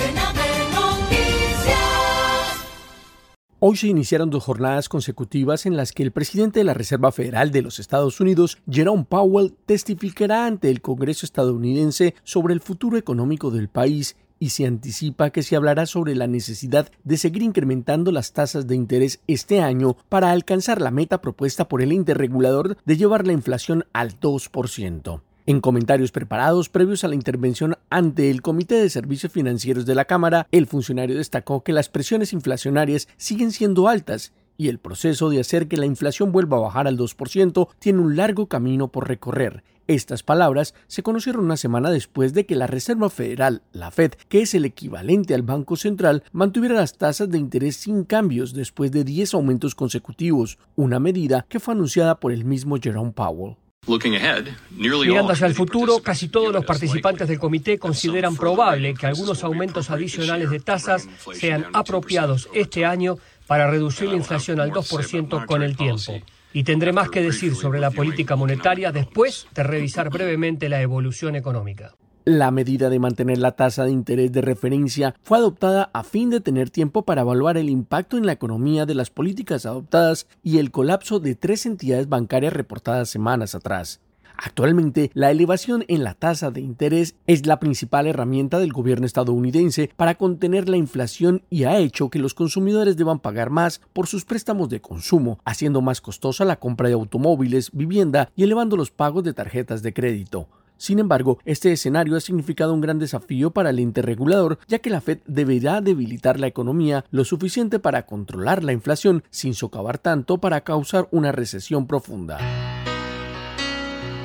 Hoy 3.63 3.77
se 3.77 3.85
iniciaron 3.85 4.31
dos 4.31 4.43
jornadas 4.43 4.89
consecutivas 4.89 5.67
en 5.67 5.77
las 5.77 5.91
que 5.91 6.01
el 6.01 6.11
presidente 6.11 6.59
de 6.59 6.63
la 6.63 6.73
Reserva 6.73 7.11
Federal 7.11 7.51
de 7.51 7.61
los 7.61 7.77
Estados 7.77 8.19
Unidos, 8.19 8.57
Jerome 8.67 9.05
Powell, 9.07 9.53
testificará 9.67 10.47
ante 10.47 10.71
el 10.71 10.81
Congreso 10.81 11.27
estadounidense 11.27 12.15
sobre 12.23 12.55
el 12.55 12.59
futuro 12.59 12.97
económico 12.97 13.51
del 13.51 13.69
país 13.69 14.15
y 14.39 14.49
se 14.49 14.65
anticipa 14.65 15.29
que 15.29 15.43
se 15.43 15.55
hablará 15.55 15.85
sobre 15.85 16.15
la 16.15 16.25
necesidad 16.25 16.89
de 17.03 17.17
seguir 17.17 17.43
incrementando 17.43 18.11
las 18.11 18.33
tasas 18.33 18.65
de 18.65 18.73
interés 18.73 19.21
este 19.27 19.61
año 19.61 19.95
para 20.09 20.31
alcanzar 20.31 20.81
la 20.81 20.89
meta 20.89 21.21
propuesta 21.21 21.67
por 21.67 21.83
el 21.83 21.91
ente 21.91 22.15
regulador 22.15 22.77
de 22.83 22.97
llevar 22.97 23.27
la 23.27 23.33
inflación 23.33 23.85
al 23.93 24.19
2%. 24.19 25.21
En 25.47 25.59
comentarios 25.59 26.11
preparados 26.11 26.69
previos 26.69 27.03
a 27.03 27.07
la 27.07 27.15
intervención 27.15 27.75
ante 27.89 28.29
el 28.29 28.43
Comité 28.43 28.75
de 28.75 28.91
Servicios 28.91 29.31
Financieros 29.31 29.87
de 29.87 29.95
la 29.95 30.05
Cámara, 30.05 30.47
el 30.51 30.67
funcionario 30.67 31.17
destacó 31.17 31.63
que 31.63 31.73
las 31.73 31.89
presiones 31.89 32.31
inflacionarias 32.31 33.07
siguen 33.17 33.51
siendo 33.51 33.87
altas 33.87 34.33
y 34.57 34.67
el 34.67 34.77
proceso 34.77 35.31
de 35.31 35.39
hacer 35.39 35.67
que 35.67 35.77
la 35.77 35.87
inflación 35.87 36.31
vuelva 36.31 36.57
a 36.57 36.61
bajar 36.61 36.87
al 36.87 36.95
2% 36.95 37.69
tiene 37.79 37.99
un 37.99 38.15
largo 38.15 38.45
camino 38.45 38.89
por 38.89 39.07
recorrer. 39.07 39.63
Estas 39.87 40.21
palabras 40.21 40.75
se 40.85 41.01
conocieron 41.01 41.43
una 41.43 41.57
semana 41.57 41.89
después 41.89 42.35
de 42.35 42.45
que 42.45 42.55
la 42.55 42.67
Reserva 42.67 43.09
Federal, 43.09 43.63
la 43.71 43.89
Fed, 43.89 44.11
que 44.29 44.43
es 44.43 44.53
el 44.53 44.65
equivalente 44.65 45.33
al 45.33 45.41
Banco 45.41 45.75
Central, 45.75 46.23
mantuviera 46.31 46.75
las 46.75 46.99
tasas 46.99 47.31
de 47.31 47.39
interés 47.39 47.77
sin 47.77 48.03
cambios 48.03 48.53
después 48.53 48.91
de 48.91 49.03
10 49.03 49.33
aumentos 49.33 49.73
consecutivos, 49.73 50.59
una 50.75 50.99
medida 50.99 51.47
que 51.49 51.59
fue 51.59 51.73
anunciada 51.73 52.19
por 52.19 52.31
el 52.31 52.45
mismo 52.45 52.77
Jerome 52.79 53.11
Powell. 53.11 53.55
Mirando 53.87 55.33
hacia 55.33 55.47
el 55.47 55.55
futuro, 55.55 55.99
casi 56.03 56.27
todos 56.29 56.53
los 56.53 56.63
participantes 56.63 57.27
del 57.27 57.39
comité 57.39 57.79
consideran 57.79 58.35
probable 58.35 58.93
que 58.93 59.07
algunos 59.07 59.43
aumentos 59.43 59.89
adicionales 59.89 60.51
de 60.51 60.59
tasas 60.59 61.09
sean 61.33 61.65
apropiados 61.73 62.47
este 62.53 62.85
año 62.85 63.17
para 63.47 63.69
reducir 63.69 64.09
la 64.09 64.15
inflación 64.15 64.59
al 64.59 64.71
2% 64.71 65.45
con 65.47 65.63
el 65.63 65.75
tiempo. 65.75 66.13
Y 66.53 66.63
tendré 66.63 66.93
más 66.93 67.09
que 67.09 67.21
decir 67.21 67.55
sobre 67.55 67.79
la 67.79 67.89
política 67.89 68.35
monetaria 68.35 68.91
después 68.91 69.47
de 69.55 69.63
revisar 69.63 70.09
brevemente 70.09 70.69
la 70.69 70.81
evolución 70.81 71.35
económica. 71.35 71.95
La 72.23 72.51
medida 72.51 72.91
de 72.91 72.99
mantener 72.99 73.39
la 73.39 73.53
tasa 73.53 73.83
de 73.83 73.91
interés 73.91 74.31
de 74.31 74.41
referencia 74.41 75.15
fue 75.23 75.39
adoptada 75.39 75.89
a 75.91 76.03
fin 76.03 76.29
de 76.29 76.39
tener 76.39 76.69
tiempo 76.69 77.01
para 77.01 77.21
evaluar 77.21 77.57
el 77.57 77.67
impacto 77.67 78.15
en 78.15 78.27
la 78.27 78.33
economía 78.33 78.85
de 78.85 78.93
las 78.93 79.09
políticas 79.09 79.65
adoptadas 79.65 80.27
y 80.43 80.59
el 80.59 80.69
colapso 80.69 81.19
de 81.19 81.33
tres 81.33 81.65
entidades 81.65 82.07
bancarias 82.07 82.53
reportadas 82.53 83.09
semanas 83.09 83.55
atrás. 83.55 84.01
Actualmente, 84.37 85.09
la 85.15 85.31
elevación 85.31 85.83
en 85.87 86.03
la 86.03 86.13
tasa 86.13 86.51
de 86.51 86.61
interés 86.61 87.15
es 87.25 87.47
la 87.47 87.59
principal 87.59 88.05
herramienta 88.05 88.59
del 88.59 88.71
gobierno 88.71 89.07
estadounidense 89.07 89.89
para 89.95 90.13
contener 90.13 90.69
la 90.69 90.77
inflación 90.77 91.41
y 91.49 91.63
ha 91.63 91.79
hecho 91.79 92.11
que 92.11 92.19
los 92.19 92.35
consumidores 92.35 92.97
deban 92.97 93.19
pagar 93.19 93.49
más 93.49 93.81
por 93.93 94.05
sus 94.05 94.25
préstamos 94.25 94.69
de 94.69 94.79
consumo, 94.79 95.39
haciendo 95.43 95.81
más 95.81 96.01
costosa 96.01 96.45
la 96.45 96.59
compra 96.59 96.87
de 96.87 96.93
automóviles, 96.93 97.71
vivienda 97.71 98.29
y 98.35 98.43
elevando 98.43 98.77
los 98.77 98.91
pagos 98.91 99.23
de 99.23 99.33
tarjetas 99.33 99.81
de 99.81 99.93
crédito. 99.93 100.47
Sin 100.81 100.97
embargo, 100.97 101.37
este 101.45 101.71
escenario 101.71 102.17
ha 102.17 102.19
significado 102.19 102.73
un 102.73 102.81
gran 102.81 102.97
desafío 102.97 103.51
para 103.51 103.69
el 103.69 103.77
ente 103.77 104.01
regulador, 104.01 104.57
ya 104.67 104.79
que 104.79 104.89
la 104.89 104.99
Fed 104.99 105.19
deberá 105.27 105.79
debilitar 105.79 106.39
la 106.39 106.47
economía 106.47 107.05
lo 107.11 107.23
suficiente 107.23 107.77
para 107.77 108.07
controlar 108.07 108.63
la 108.63 108.73
inflación 108.73 109.23
sin 109.29 109.53
socavar 109.53 109.99
tanto 109.99 110.39
para 110.39 110.61
causar 110.61 111.07
una 111.11 111.31
recesión 111.31 111.85
profunda. 111.85 112.39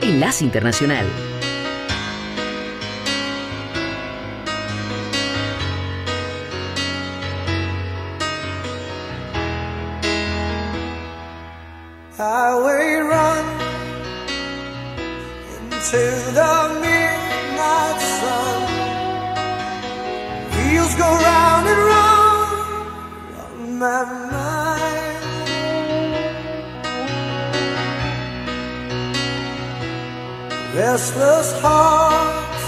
Enlace 0.01 0.47
Internacional. 0.47 1.05
To 15.91 16.05
the 16.39 16.55
midnight 16.83 18.01
sun. 18.19 18.61
Wheels 20.51 20.95
go 20.97 21.09
round 21.29 21.65
and 21.73 21.83
round 21.93 23.35
on 23.43 23.79
my 23.79 24.03
mind. 24.33 25.25
Restless 30.75 31.51
hearts 31.61 32.67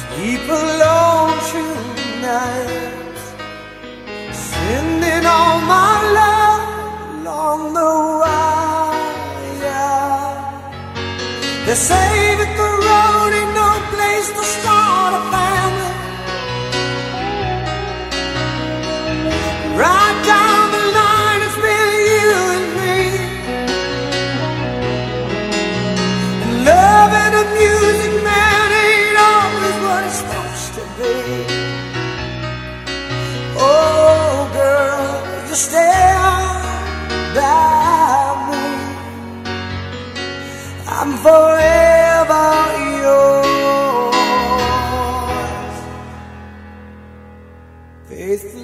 sleep 0.00 0.44
alone 0.62 1.36
tonight, 1.52 3.18
sending 4.32 5.26
all 5.26 5.58
my 5.72 5.83
save 11.74 12.40
it 12.40 12.73
I'm 41.06 41.12
forever 41.18 42.48
yours, 43.04 44.16
faithfully. 48.08 48.63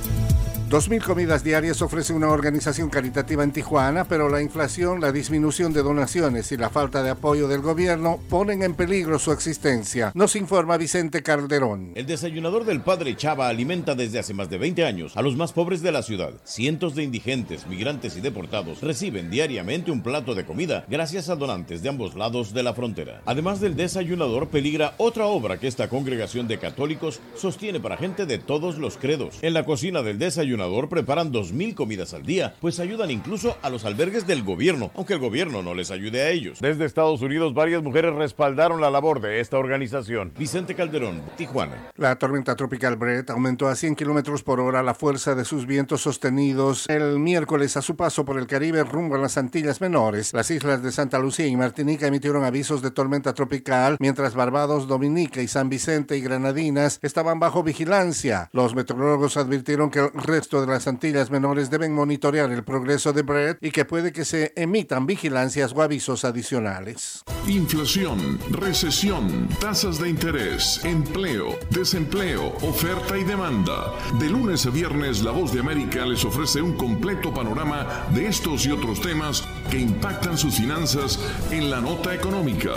2.000 0.71 1.03
comidas 1.03 1.43
diarias 1.43 1.81
ofrece 1.81 2.13
una 2.13 2.29
organización 2.29 2.89
caritativa 2.89 3.43
en 3.43 3.51
Tijuana, 3.51 4.05
pero 4.05 4.29
la 4.29 4.41
inflación, 4.41 5.01
la 5.01 5.11
disminución 5.11 5.73
de 5.73 5.83
donaciones 5.83 6.49
y 6.53 6.55
la 6.55 6.69
falta 6.69 7.03
de 7.03 7.09
apoyo 7.09 7.49
del 7.49 7.59
gobierno 7.59 8.21
ponen 8.29 8.63
en 8.63 8.73
peligro 8.73 9.19
su 9.19 9.33
existencia. 9.33 10.13
Nos 10.15 10.37
informa 10.37 10.77
Vicente 10.77 11.23
Calderón. 11.23 11.91
El 11.95 12.05
desayunador 12.05 12.63
del 12.63 12.79
padre 12.79 13.17
Chava 13.17 13.49
alimenta 13.49 13.95
desde 13.95 14.19
hace 14.19 14.33
más 14.33 14.49
de 14.49 14.59
20 14.59 14.85
años 14.85 15.17
a 15.17 15.21
los 15.21 15.35
más 15.35 15.51
pobres 15.51 15.81
de 15.81 15.91
la 15.91 16.03
ciudad. 16.03 16.35
Cientos 16.45 16.95
de 16.95 17.03
indigentes, 17.03 17.67
migrantes 17.67 18.15
y 18.15 18.21
deportados 18.21 18.79
reciben 18.79 19.29
diariamente 19.29 19.91
un 19.91 20.01
plato 20.01 20.35
de 20.35 20.45
comida 20.45 20.85
gracias 20.87 21.27
a 21.27 21.35
donantes 21.35 21.83
de 21.83 21.89
ambos 21.89 22.15
lados 22.15 22.53
de 22.53 22.63
la 22.63 22.73
frontera. 22.73 23.21
Además 23.25 23.59
del 23.59 23.75
desayunador, 23.75 24.47
peligra 24.47 24.93
otra 24.99 25.25
obra 25.25 25.59
que 25.59 25.67
esta 25.67 25.89
congregación 25.89 26.47
de 26.47 26.59
católicos 26.59 27.19
sostiene 27.35 27.81
para 27.81 27.97
gente 27.97 28.25
de 28.25 28.37
todos 28.37 28.77
los 28.77 28.95
credos. 28.95 29.35
En 29.41 29.53
la 29.53 29.65
cocina 29.65 30.01
del 30.01 30.17
desayunador, 30.17 30.60
preparan 30.89 31.31
2.000 31.31 31.73
comidas 31.73 32.13
al 32.13 32.23
día, 32.23 32.55
pues 32.59 32.79
ayudan 32.79 33.11
incluso 33.11 33.57
a 33.61 33.69
los 33.69 33.85
albergues 33.85 34.27
del 34.27 34.43
gobierno, 34.43 34.91
aunque 34.95 35.13
el 35.13 35.19
gobierno 35.19 35.63
no 35.63 35.73
les 35.73 35.91
ayude 35.91 36.21
a 36.21 36.29
ellos. 36.29 36.59
Desde 36.59 36.85
Estados 36.85 37.21
Unidos, 37.21 37.53
varias 37.53 37.81
mujeres 37.81 38.13
respaldaron 38.13 38.81
la 38.81 38.89
labor 38.89 39.21
de 39.21 39.39
esta 39.39 39.57
organización. 39.57 40.33
Vicente 40.37 40.75
Calderón, 40.75 41.21
Tijuana. 41.37 41.91
La 41.95 42.17
tormenta 42.17 42.55
tropical 42.55 42.95
Brett 42.95 43.29
aumentó 43.29 43.67
a 43.67 43.75
100 43.75 43.95
kilómetros 43.95 44.43
por 44.43 44.59
hora 44.59 44.83
la 44.83 44.93
fuerza 44.93 45.35
de 45.35 45.45
sus 45.45 45.65
vientos 45.65 46.01
sostenidos 46.01 46.87
el 46.89 47.19
miércoles 47.19 47.77
a 47.77 47.81
su 47.81 47.95
paso 47.95 48.25
por 48.25 48.37
el 48.37 48.47
Caribe 48.47 48.83
rumbo 48.83 49.15
a 49.15 49.19
las 49.19 49.37
Antillas 49.37 49.81
Menores. 49.81 50.33
Las 50.33 50.51
islas 50.51 50.83
de 50.83 50.91
Santa 50.91 51.19
Lucía 51.19 51.47
y 51.47 51.55
Martinica 51.55 52.07
emitieron 52.07 52.43
avisos 52.43 52.81
de 52.81 52.91
tormenta 52.91 53.33
tropical, 53.33 53.97
mientras 53.99 54.35
Barbados, 54.35 54.87
Dominica 54.87 55.41
y 55.41 55.47
San 55.47 55.69
Vicente 55.69 56.17
y 56.17 56.21
Granadinas 56.21 56.99
estaban 57.01 57.39
bajo 57.39 57.63
vigilancia. 57.63 58.49
Los 58.53 58.75
meteorólogos 58.75 59.37
advirtieron 59.37 59.89
que 59.89 59.99
el 59.99 60.11
resto 60.13 60.50
de 60.59 60.67
las 60.67 60.87
Antillas 60.87 61.31
Menores 61.31 61.69
deben 61.69 61.93
monitorear 61.93 62.51
el 62.51 62.63
progreso 62.63 63.13
de 63.13 63.21
Brett 63.21 63.57
y 63.61 63.71
que 63.71 63.85
puede 63.85 64.11
que 64.11 64.25
se 64.25 64.51
emitan 64.57 65.05
vigilancias 65.05 65.71
o 65.73 65.81
avisos 65.81 66.25
adicionales. 66.25 67.23
Inflación, 67.47 68.39
recesión, 68.49 69.47
tasas 69.61 69.99
de 69.99 70.09
interés, 70.09 70.83
empleo, 70.83 71.57
desempleo, 71.69 72.47
oferta 72.61 73.17
y 73.17 73.23
demanda. 73.23 73.93
De 74.19 74.29
lunes 74.29 74.65
a 74.65 74.71
viernes, 74.71 75.23
La 75.23 75.31
Voz 75.31 75.53
de 75.53 75.61
América 75.61 76.05
les 76.05 76.25
ofrece 76.25 76.61
un 76.61 76.75
completo 76.75 77.33
panorama 77.33 78.07
de 78.13 78.27
estos 78.27 78.65
y 78.65 78.71
otros 78.71 78.99
temas 79.01 79.47
que 79.69 79.79
impactan 79.79 80.37
sus 80.37 80.55
finanzas 80.55 81.17
en 81.51 81.69
la 81.69 81.79
nota 81.79 82.13
económica. 82.13 82.73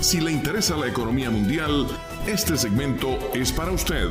Si 0.00 0.20
le 0.20 0.32
interesa 0.32 0.76
la 0.76 0.88
economía 0.88 1.30
mundial, 1.30 1.86
este 2.26 2.56
segmento 2.56 3.18
es 3.34 3.52
para 3.52 3.70
usted. 3.70 4.08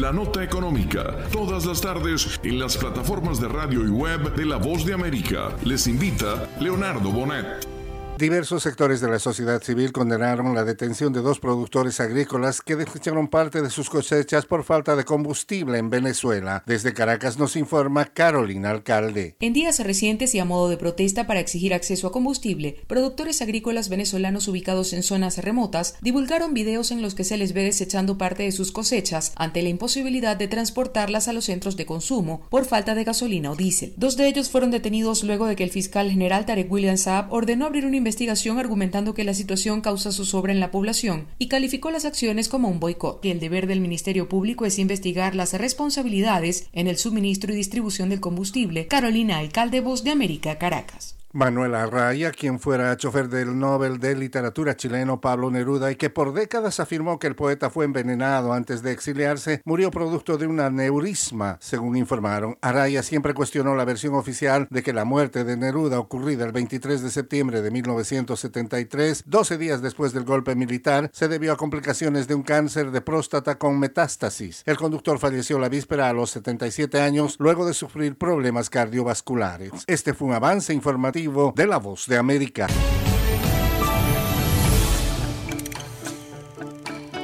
La 0.00 0.12
Nota 0.12 0.42
Económica, 0.42 1.14
todas 1.30 1.66
las 1.66 1.80
tardes 1.80 2.40
en 2.42 2.58
las 2.58 2.76
plataformas 2.76 3.40
de 3.40 3.46
radio 3.46 3.86
y 3.86 3.90
web 3.90 4.34
de 4.34 4.44
La 4.44 4.56
Voz 4.56 4.84
de 4.84 4.92
América. 4.92 5.56
Les 5.62 5.86
invita 5.86 6.48
Leonardo 6.58 7.12
Bonet. 7.12 7.73
Diversos 8.18 8.62
sectores 8.62 9.00
de 9.00 9.08
la 9.08 9.18
sociedad 9.18 9.60
civil 9.60 9.90
condenaron 9.90 10.54
la 10.54 10.62
detención 10.62 11.12
de 11.12 11.20
dos 11.20 11.40
productores 11.40 11.98
agrícolas 11.98 12.62
que 12.62 12.76
desecharon 12.76 13.26
parte 13.26 13.60
de 13.60 13.70
sus 13.70 13.90
cosechas 13.90 14.46
por 14.46 14.62
falta 14.62 14.94
de 14.94 15.04
combustible 15.04 15.78
en 15.78 15.90
Venezuela. 15.90 16.62
Desde 16.64 16.94
Caracas 16.94 17.40
nos 17.40 17.56
informa 17.56 18.04
Carolina 18.04 18.70
Alcalde. 18.70 19.34
En 19.40 19.52
días 19.52 19.80
recientes 19.80 20.32
y 20.36 20.38
a 20.38 20.44
modo 20.44 20.68
de 20.68 20.76
protesta 20.76 21.26
para 21.26 21.40
exigir 21.40 21.74
acceso 21.74 22.06
a 22.06 22.12
combustible, 22.12 22.76
productores 22.86 23.42
agrícolas 23.42 23.88
venezolanos 23.88 24.46
ubicados 24.46 24.92
en 24.92 25.02
zonas 25.02 25.38
remotas 25.38 25.96
divulgaron 26.00 26.54
videos 26.54 26.92
en 26.92 27.02
los 27.02 27.16
que 27.16 27.24
se 27.24 27.36
les 27.36 27.52
ve 27.52 27.64
desechando 27.64 28.16
parte 28.16 28.44
de 28.44 28.52
sus 28.52 28.70
cosechas 28.70 29.32
ante 29.34 29.60
la 29.60 29.70
imposibilidad 29.70 30.36
de 30.36 30.46
transportarlas 30.46 31.26
a 31.26 31.32
los 31.32 31.46
centros 31.46 31.76
de 31.76 31.84
consumo 31.84 32.46
por 32.48 32.64
falta 32.64 32.94
de 32.94 33.02
gasolina 33.02 33.50
o 33.50 33.56
diésel. 33.56 33.92
Dos 33.96 34.16
de 34.16 34.28
ellos 34.28 34.50
fueron 34.50 34.70
detenidos 34.70 35.24
luego 35.24 35.46
de 35.46 35.56
que 35.56 35.64
el 35.64 35.70
fiscal 35.70 36.12
general 36.12 36.46
Tarek 36.46 36.70
William 36.70 36.96
Saab 36.96 37.32
ordenó 37.32 37.66
abrir 37.66 37.84
un 37.84 38.03
investigación 38.04 38.58
argumentando 38.58 39.14
que 39.14 39.24
la 39.24 39.32
situación 39.32 39.80
causa 39.80 40.12
zozobra 40.12 40.52
en 40.52 40.60
la 40.60 40.70
población 40.70 41.26
y 41.38 41.48
calificó 41.48 41.90
las 41.90 42.04
acciones 42.04 42.50
como 42.50 42.68
un 42.68 42.78
boicot. 42.78 43.24
Y 43.24 43.30
el 43.30 43.40
deber 43.40 43.66
del 43.66 43.80
Ministerio 43.80 44.28
Público 44.28 44.66
es 44.66 44.78
investigar 44.78 45.34
las 45.34 45.54
responsabilidades 45.54 46.68
en 46.74 46.86
el 46.86 46.98
suministro 46.98 47.54
y 47.54 47.56
distribución 47.56 48.10
del 48.10 48.20
combustible. 48.20 48.88
Carolina 48.88 49.38
Alcalde, 49.38 49.80
Voz 49.80 50.04
de 50.04 50.10
América, 50.10 50.58
Caracas. 50.58 51.16
Manuel 51.34 51.74
Arraya, 51.74 52.30
quien 52.30 52.60
fuera 52.60 52.96
chofer 52.96 53.28
del 53.28 53.58
Nobel 53.58 53.98
de 53.98 54.14
Literatura 54.14 54.76
chileno 54.76 55.20
Pablo 55.20 55.50
Neruda 55.50 55.90
y 55.90 55.96
que 55.96 56.08
por 56.08 56.32
décadas 56.32 56.78
afirmó 56.78 57.18
que 57.18 57.26
el 57.26 57.34
poeta 57.34 57.70
fue 57.70 57.86
envenenado 57.86 58.52
antes 58.52 58.82
de 58.82 58.92
exiliarse, 58.92 59.60
murió 59.64 59.90
producto 59.90 60.38
de 60.38 60.46
un 60.46 60.60
aneurisma, 60.60 61.58
según 61.60 61.96
informaron. 61.96 62.56
Araya 62.60 63.02
siempre 63.02 63.34
cuestionó 63.34 63.74
la 63.74 63.84
versión 63.84 64.14
oficial 64.14 64.68
de 64.70 64.84
que 64.84 64.92
la 64.92 65.04
muerte 65.04 65.42
de 65.42 65.56
Neruda 65.56 65.98
ocurrida 65.98 66.44
el 66.44 66.52
23 66.52 67.02
de 67.02 67.10
septiembre 67.10 67.62
de 67.62 67.72
1973, 67.72 69.24
12 69.26 69.58
días 69.58 69.82
después 69.82 70.12
del 70.12 70.22
golpe 70.22 70.54
militar, 70.54 71.10
se 71.12 71.26
debió 71.26 71.52
a 71.52 71.56
complicaciones 71.56 72.28
de 72.28 72.36
un 72.36 72.44
cáncer 72.44 72.92
de 72.92 73.00
próstata 73.00 73.58
con 73.58 73.80
metástasis. 73.80 74.62
El 74.66 74.76
conductor 74.76 75.18
falleció 75.18 75.58
la 75.58 75.68
víspera 75.68 76.08
a 76.08 76.12
los 76.12 76.30
77 76.30 77.00
años 77.00 77.34
luego 77.40 77.66
de 77.66 77.74
sufrir 77.74 78.16
problemas 78.16 78.70
cardiovasculares. 78.70 79.72
Este 79.88 80.14
fue 80.14 80.28
un 80.28 80.34
avance 80.34 80.72
informativo 80.72 81.23
de 81.24 81.66
La 81.66 81.78
Voz 81.78 82.06
de 82.06 82.18
América. 82.18 82.66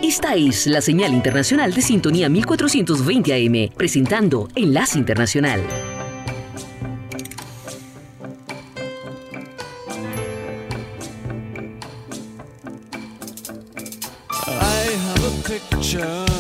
Esta 0.02 0.34
es 0.36 0.66
la 0.66 0.80
señal 0.80 1.12
internacional 1.12 1.74
de 1.74 1.82
sintonía 1.82 2.30
1420 2.30 3.34
AM, 3.34 3.76
presentando 3.76 4.48
Enlace 4.54 4.98
Internacional. 4.98 5.60
I 14.46 14.96
have 14.96 15.24
a 15.24 15.30
picture 15.46 16.39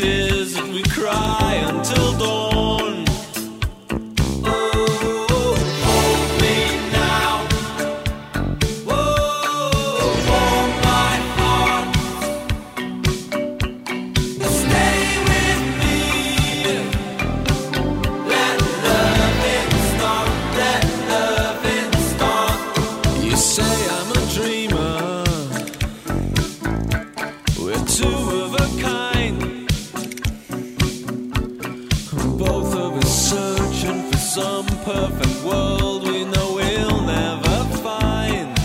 and 0.00 0.72
we 0.72 0.82
cry. 0.82 1.43
perfect 34.94 35.42
world 35.42 36.06
we 36.06 36.24
know 36.24 36.54
we'll 36.54 37.00
never 37.02 37.56
find. 37.86 38.56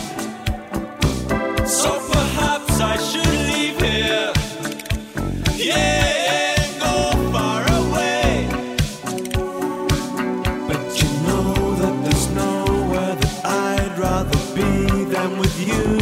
So 1.68 1.90
perhaps 2.14 2.74
I 2.94 2.96
should 3.08 3.36
leave 3.50 3.78
here. 3.82 4.32
Yeah, 5.56 6.56
go 6.86 6.96
far 7.34 7.62
away. 7.82 8.48
But 10.70 10.84
you 11.02 11.10
know 11.28 11.54
that 11.82 11.96
there's 12.04 12.28
nowhere 12.44 13.16
that 13.22 13.36
I'd 13.46 13.98
rather 13.98 14.40
be 14.58 15.06
than 15.14 15.40
with 15.40 15.58
you. 15.68 15.99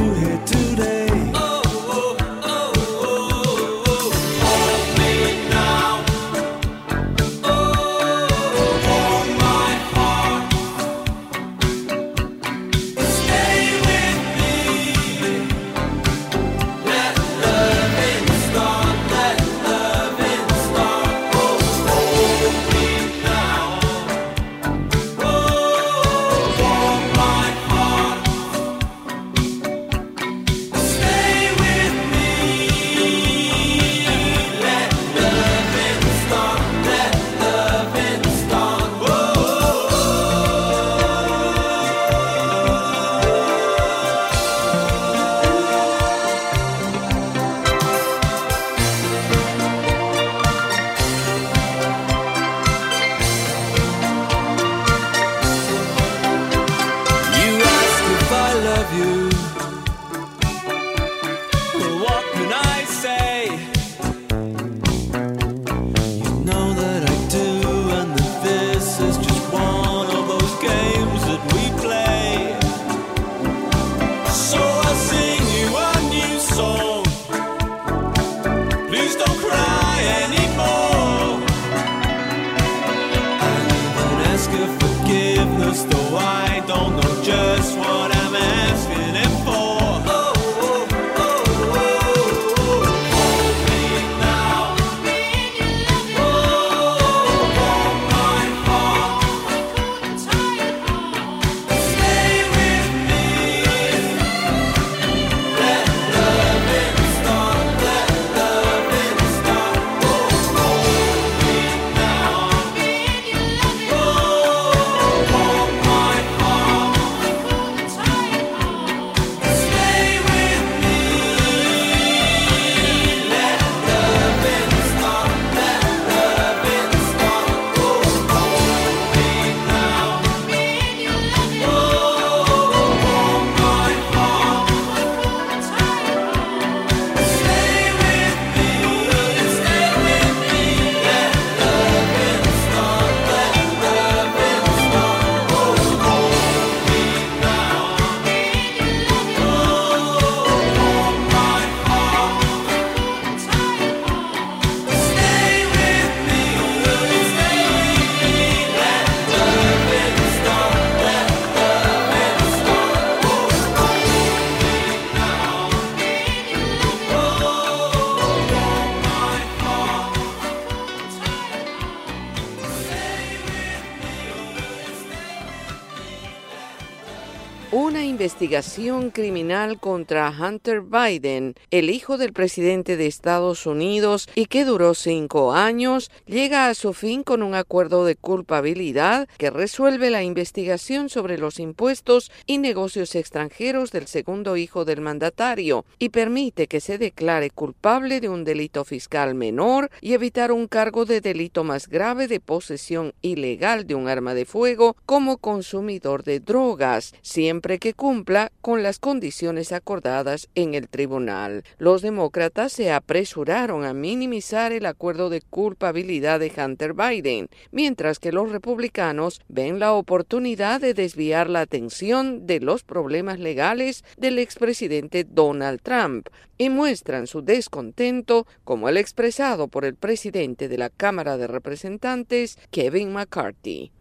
Investigación 178.37 179.09
criminal 179.09 179.79
contra 179.79 180.29
Hunter 180.29 180.81
Biden, 180.81 181.55
el 181.71 181.89
hijo 181.89 182.19
del 182.19 182.33
presidente 182.33 182.95
de 182.95 183.07
Estados 183.07 183.65
Unidos 183.65 184.29
y 184.35 184.45
que 184.45 184.63
duró 184.63 184.93
cinco 184.93 185.53
años, 185.53 186.11
llega 186.27 186.69
a 186.69 186.75
su 186.75 186.93
fin 186.93 187.23
con 187.23 187.41
un 187.41 187.55
acuerdo 187.55 188.05
de 188.05 188.15
culpabilidad 188.15 189.27
que 189.39 189.49
resuelve 189.49 190.11
la 190.11 190.21
investigación 190.21 191.09
sobre 191.09 191.39
los 191.39 191.59
impuestos 191.59 192.31
y 192.45 192.59
negocios 192.59 193.15
extranjeros 193.15 193.91
del 193.91 194.05
segundo 194.05 194.55
hijo 194.55 194.85
del 194.85 195.01
mandatario 195.01 195.85
y 195.97 196.09
permite 196.09 196.67
que 196.67 196.79
se 196.79 196.99
declare 196.99 197.49
culpable 197.49 198.21
de 198.21 198.29
un 198.29 198.43
delito 198.43 198.85
fiscal 198.85 199.33
menor 199.33 199.89
y 199.99 200.13
evitar 200.13 200.51
un 200.51 200.67
cargo 200.67 201.05
de 201.05 201.21
delito 201.21 201.63
más 201.63 201.87
grave 201.87 202.27
de 202.27 202.39
posesión 202.39 203.15
ilegal 203.23 203.87
de 203.87 203.95
un 203.95 204.07
arma 204.07 204.35
de 204.35 204.45
fuego 204.45 204.95
como 205.07 205.37
consumidor 205.37 206.23
de 206.23 206.39
drogas, 206.39 207.15
siempre 207.23 207.79
que 207.79 207.95
cumpla 207.95 208.26
con 208.61 208.83
las 208.83 208.99
condiciones 208.99 209.71
acordadas 209.71 210.49
en 210.53 210.73
el 210.73 210.89
tribunal. 210.89 211.63
Los 211.77 212.01
demócratas 212.01 212.73
se 212.73 212.91
apresuraron 212.91 213.85
a 213.85 213.93
minimizar 213.93 214.73
el 214.73 214.85
acuerdo 214.85 215.29
de 215.29 215.41
culpabilidad 215.41 216.41
de 216.41 216.51
Hunter 216.57 216.93
Biden, 216.93 217.47
mientras 217.71 218.19
que 218.19 218.33
los 218.33 218.51
republicanos 218.51 219.39
ven 219.47 219.79
la 219.79 219.93
oportunidad 219.93 220.81
de 220.81 220.93
desviar 220.93 221.49
la 221.49 221.61
atención 221.61 222.45
de 222.45 222.59
los 222.59 222.83
problemas 222.83 223.39
legales 223.39 224.03
del 224.17 224.39
expresidente 224.39 225.23
Donald 225.23 225.79
Trump 225.81 226.27
y 226.57 226.69
muestran 226.69 227.27
su 227.27 227.43
descontento 227.43 228.45
como 228.65 228.89
el 228.89 228.97
expresado 228.97 229.69
por 229.69 229.85
el 229.85 229.95
presidente 229.95 230.67
de 230.67 230.77
la 230.77 230.89
Cámara 230.89 231.37
de 231.37 231.47
Representantes, 231.47 232.59
Kevin 232.71 233.13
McCarthy. 233.13 233.91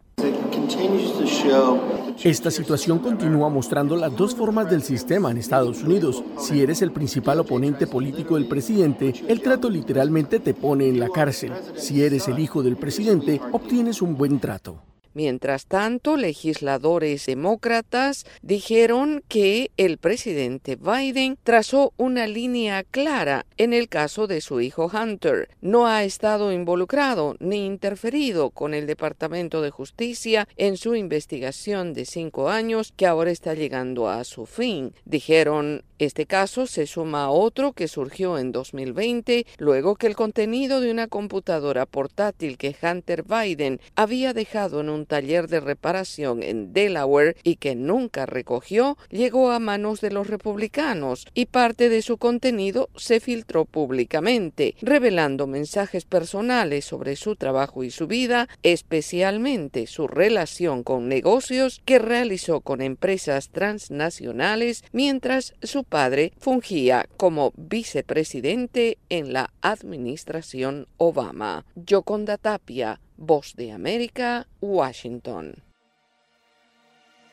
Esta 2.23 2.49
situación 2.49 2.97
continúa 2.99 3.47
mostrando 3.49 3.95
las 3.95 4.15
dos 4.15 4.35
formas 4.35 4.69
del 4.69 4.81
sistema 4.81 5.29
en 5.29 5.37
Estados 5.37 5.83
Unidos. 5.83 6.23
Si 6.39 6.61
eres 6.61 6.81
el 6.81 6.91
principal 6.91 7.39
oponente 7.39 7.85
político 7.85 8.35
del 8.35 8.47
presidente, 8.47 9.13
el 9.27 9.41
trato 9.41 9.69
literalmente 9.69 10.39
te 10.39 10.55
pone 10.55 10.89
en 10.89 10.99
la 10.99 11.09
cárcel. 11.09 11.53
Si 11.75 12.03
eres 12.03 12.27
el 12.27 12.39
hijo 12.39 12.63
del 12.63 12.75
presidente, 12.75 13.39
obtienes 13.51 14.01
un 14.01 14.17
buen 14.17 14.39
trato. 14.39 14.81
Mientras 15.17 15.65
tanto, 15.65 16.15
legisladores 16.15 17.25
demócratas 17.25 18.27
dijeron 18.43 19.23
que 19.27 19.71
el 19.75 19.97
presidente 19.97 20.75
Biden 20.75 21.39
trazó 21.43 21.91
una 21.97 22.27
línea 22.27 22.83
clara 22.83 23.47
en 23.57 23.73
el 23.73 23.89
caso 23.89 24.27
de 24.27 24.41
su 24.41 24.61
hijo 24.61 24.91
Hunter. 24.93 25.49
No 25.59 25.87
ha 25.87 26.03
estado 26.03 26.51
involucrado 26.51 27.35
ni 27.39 27.65
interferido 27.65 28.51
con 28.51 28.75
el 28.75 28.85
Departamento 28.85 29.63
de 29.63 29.71
Justicia 29.71 30.47
en 30.55 30.77
su 30.77 30.93
investigación 30.93 31.95
de 31.95 32.05
cinco 32.05 32.51
años 32.51 32.93
que 32.95 33.07
ahora 33.07 33.31
está 33.31 33.55
llegando 33.55 34.09
a 34.09 34.23
su 34.23 34.45
fin. 34.45 34.93
Dijeron 35.05 35.83
este 35.99 36.25
caso 36.25 36.67
se 36.67 36.85
suma 36.87 37.25
a 37.25 37.29
otro 37.29 37.73
que 37.73 37.87
surgió 37.87 38.37
en 38.37 38.51
2020 38.51 39.45
luego 39.57 39.95
que 39.95 40.07
el 40.07 40.15
contenido 40.15 40.81
de 40.81 40.91
una 40.91 41.07
computadora 41.07 41.85
portátil 41.85 42.57
que 42.57 42.75
Hunter 42.81 43.23
Biden 43.23 43.79
había 43.95 44.33
dejado 44.33 44.81
en 44.81 44.89
un 44.89 45.05
taller 45.05 45.47
de 45.47 45.59
reparación 45.59 46.43
en 46.43 46.73
Delaware 46.73 47.35
y 47.43 47.55
que 47.55 47.75
nunca 47.75 48.25
recogió 48.25 48.97
llegó 49.09 49.51
a 49.51 49.59
manos 49.59 50.01
de 50.01 50.11
los 50.11 50.27
republicanos 50.27 51.25
y 51.33 51.47
parte 51.47 51.89
de 51.89 52.01
su 52.01 52.17
contenido 52.17 52.89
se 52.95 53.19
filtró 53.19 53.65
públicamente, 53.65 54.75
revelando 54.81 55.47
mensajes 55.47 56.05
personales 56.05 56.85
sobre 56.85 57.15
su 57.15 57.35
trabajo 57.35 57.83
y 57.83 57.91
su 57.91 58.07
vida, 58.07 58.47
especialmente 58.63 59.87
su 59.87 60.07
relación 60.07 60.83
con 60.83 61.07
negocios 61.07 61.81
que 61.85 61.99
realizó 61.99 62.61
con 62.61 62.81
empresas 62.81 63.49
transnacionales 63.49 64.83
mientras 64.91 65.53
su 65.61 65.83
padre 65.87 66.33
fungía 66.37 67.07
como 67.17 67.53
vicepresidente 67.55 68.97
en 69.09 69.33
la 69.33 69.51
administración 69.61 70.87
Obama. 70.97 71.65
Yoconda 71.75 72.37
Tapia, 72.37 72.99
Voz 73.17 73.55
de 73.55 73.71
América, 73.71 74.47
Washington. 74.61 75.55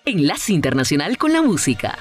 Enlace 0.07 0.53
Internacional 0.53 1.17
con 1.17 1.33
la 1.33 1.43
Música. 1.43 1.99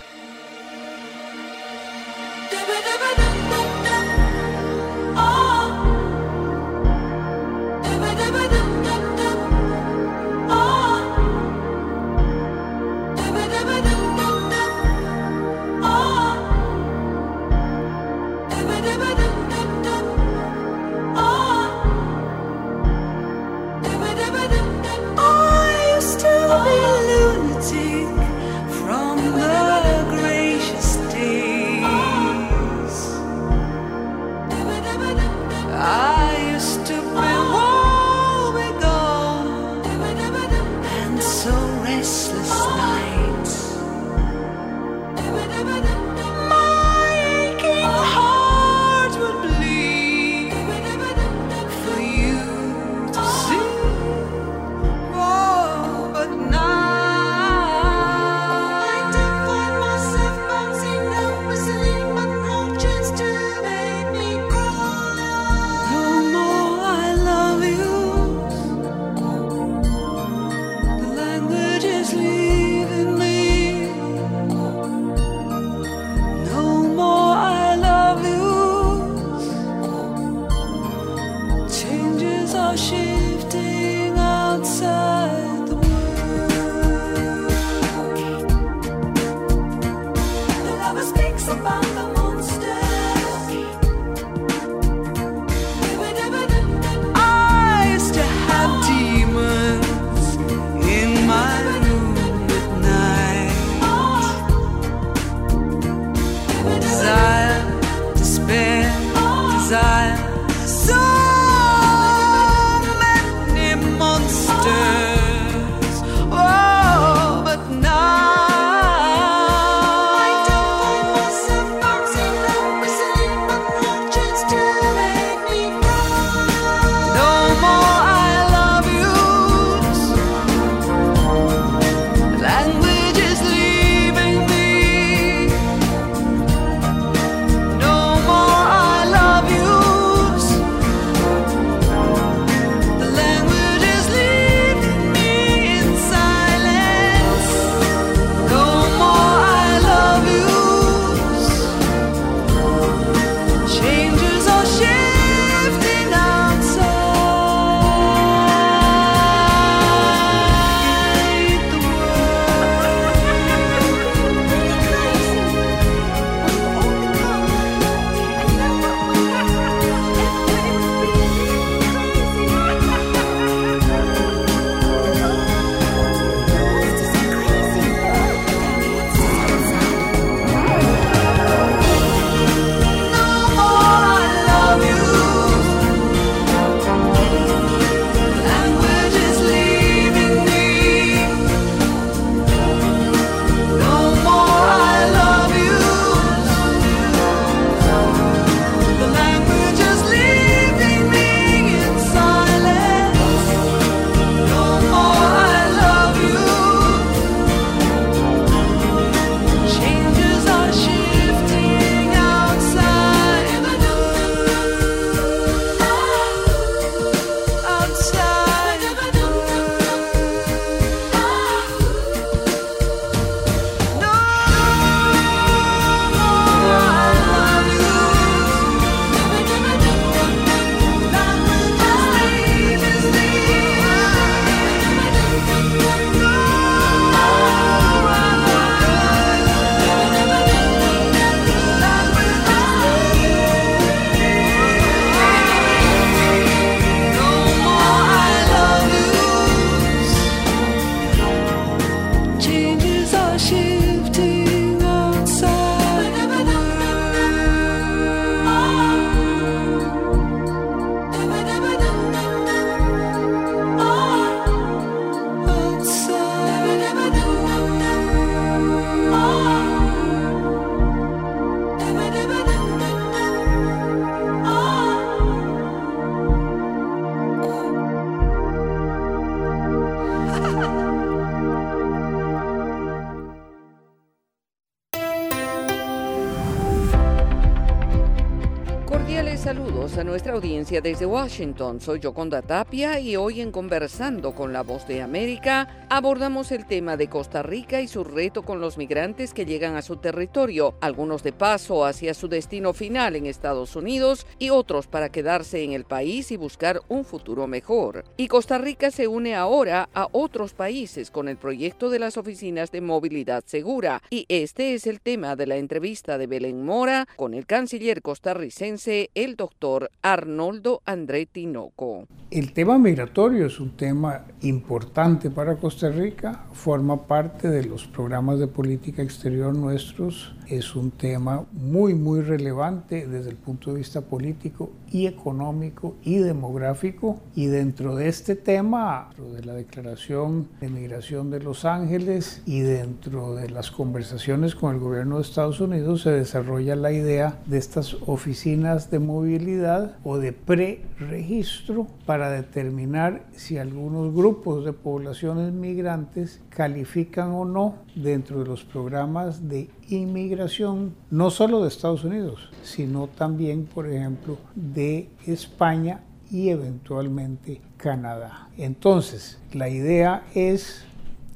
Audiencia 290.44 290.82
desde 290.82 291.06
Washington. 291.06 291.80
Soy 291.80 292.02
Yoconda 292.02 292.41
Tapia 292.41 293.00
y 293.00 293.16
hoy 293.16 293.39
en 293.39 293.50
Conversando 293.50 294.36
con 294.36 294.52
la 294.52 294.62
Voz 294.62 294.86
de 294.86 295.02
América 295.02 295.86
abordamos 295.89 296.52
el 296.52 296.66
tema 296.66 296.98
de 296.98 297.08
Costa 297.08 297.44
Rica 297.44 297.80
y 297.80 297.88
su 297.88 298.04
reto 298.04 298.41
con 298.41 298.60
los 298.60 298.78
migrantes 298.78 299.34
que 299.34 299.46
llegan 299.46 299.78
a 299.78 299.82
su 299.82 299.96
territorio, 299.96 300.76
algunos 300.82 301.24
de 301.24 301.32
paso 301.32 301.86
hacia 301.86 302.14
su 302.14 302.28
destino 302.28 302.74
final 302.74 303.16
en 303.16 303.26
Estados 303.26 303.78
Unidos 303.78 304.28
y 304.38 304.50
otros 304.50 304.88
para 304.88 305.10
quedarse 305.10 305.64
en 305.64 305.72
el 305.72 305.86
país 305.86 306.30
y 306.32 306.36
buscar 306.36 306.82
un 306.89 307.06
futuro 307.06 307.48
mejor. 307.48 308.04
Y 308.18 308.28
Costa 308.28 308.58
Rica 308.58 308.91
se 308.91 309.08
une 309.08 309.36
ahora 309.36 309.88
a 309.94 310.10
otros 310.12 310.54
países 310.54 311.10
con 311.10 311.30
el 311.30 311.38
proyecto 311.38 311.89
de 311.89 312.00
las 312.00 312.18
oficinas 312.18 312.70
de 312.70 312.82
movilidad 312.82 313.46
segura 313.46 314.02
y 314.10 314.26
este 314.28 314.74
es 314.74 314.88
el 314.88 315.00
tema 315.00 315.38
de 315.38 315.48
la 315.48 315.56
entrevista 315.56 316.18
de 316.18 316.28
Belén 316.28 316.66
Mora 316.66 317.08
con 317.16 317.34
el 317.34 317.46
canciller 317.46 318.02
costarricense 318.02 319.10
el 319.16 319.38
doctor 319.38 319.89
Arnoldo 320.34 320.82
André 320.86 321.28
Tinoco. 321.28 322.08
El 322.32 322.54
tema 322.54 322.80
migratorio 322.80 323.46
es 323.46 323.60
un 323.60 323.78
tema 323.78 324.26
importante 324.42 325.30
para 325.30 325.58
Costa 325.58 325.90
Rica, 325.90 326.46
forma 326.54 327.06
parte 327.06 327.48
de 327.48 327.64
los 327.66 327.86
programas 327.86 328.40
de 328.40 328.48
política 328.48 329.04
exterior 329.04 329.56
nuestros, 329.56 330.34
es 330.48 330.76
un 330.76 330.92
tema 330.92 331.46
muy, 331.52 331.94
muy 331.94 332.22
relevante 332.22 333.08
desde 333.08 333.30
el 333.30 333.36
punto 333.36 333.72
de 333.72 333.78
vista 333.78 334.02
político 334.02 334.72
y 334.92 335.08
económico 335.08 335.96
y 336.04 336.18
demográfico. 336.18 337.20
Y 337.36 337.48
dentro 337.48 337.96
de 337.96 338.10
este 338.10 338.36
tema, 338.36 339.10
dentro 339.16 339.34
de 339.34 339.44
la 339.44 339.54
Declaración 339.54 340.48
de 340.60 340.70
Migración 340.70 341.32
de 341.32 341.40
Los 341.40 341.66
Ángeles 341.66 342.42
y 342.46 342.60
dentro 342.62 343.36
de 343.36 343.50
las 343.50 343.72
conversaciones 343.72 344.56
con 344.56 344.74
el 344.74 344.82
gobierno 344.82 345.18
de 345.18 345.24
Estados 345.24 345.60
Unidos, 345.60 346.02
se 346.02 346.12
desarrolla 346.12 346.76
la 346.76 346.92
idea 346.92 347.40
de 347.46 347.58
estas 347.58 347.96
oficinas 348.06 348.92
de 348.92 349.00
movilidad 349.00 349.98
o 350.04 350.18
preregistro 350.32 351.88
para 352.05 352.30
determinar 352.30 353.26
si 353.36 353.57
algunos 353.57 354.13
grupos 354.13 354.63
de 354.63 354.74
poblaciones 354.74 355.51
migrantes 355.51 356.41
califican 356.49 357.32
o 357.32 357.45
no 357.45 357.76
dentro 357.95 358.39
de 358.39 358.45
los 358.45 358.63
programas 358.63 359.49
de 359.49 359.69
inmigración, 359.89 360.95
no 361.11 361.30
solo 361.32 361.61
de 361.61 361.67
Estados 361.67 362.03
Unidos, 362.03 362.51
sino 362.63 363.07
también, 363.07 363.65
por 363.65 363.89
ejemplo, 363.89 364.38
de 364.55 365.09
España 365.28 366.01
y 366.32 366.49
eventualmente 366.49 367.61
Canadá. 367.78 368.49
Entonces, 368.57 369.39
la 369.51 369.69
idea 369.69 370.24
es 370.34 370.86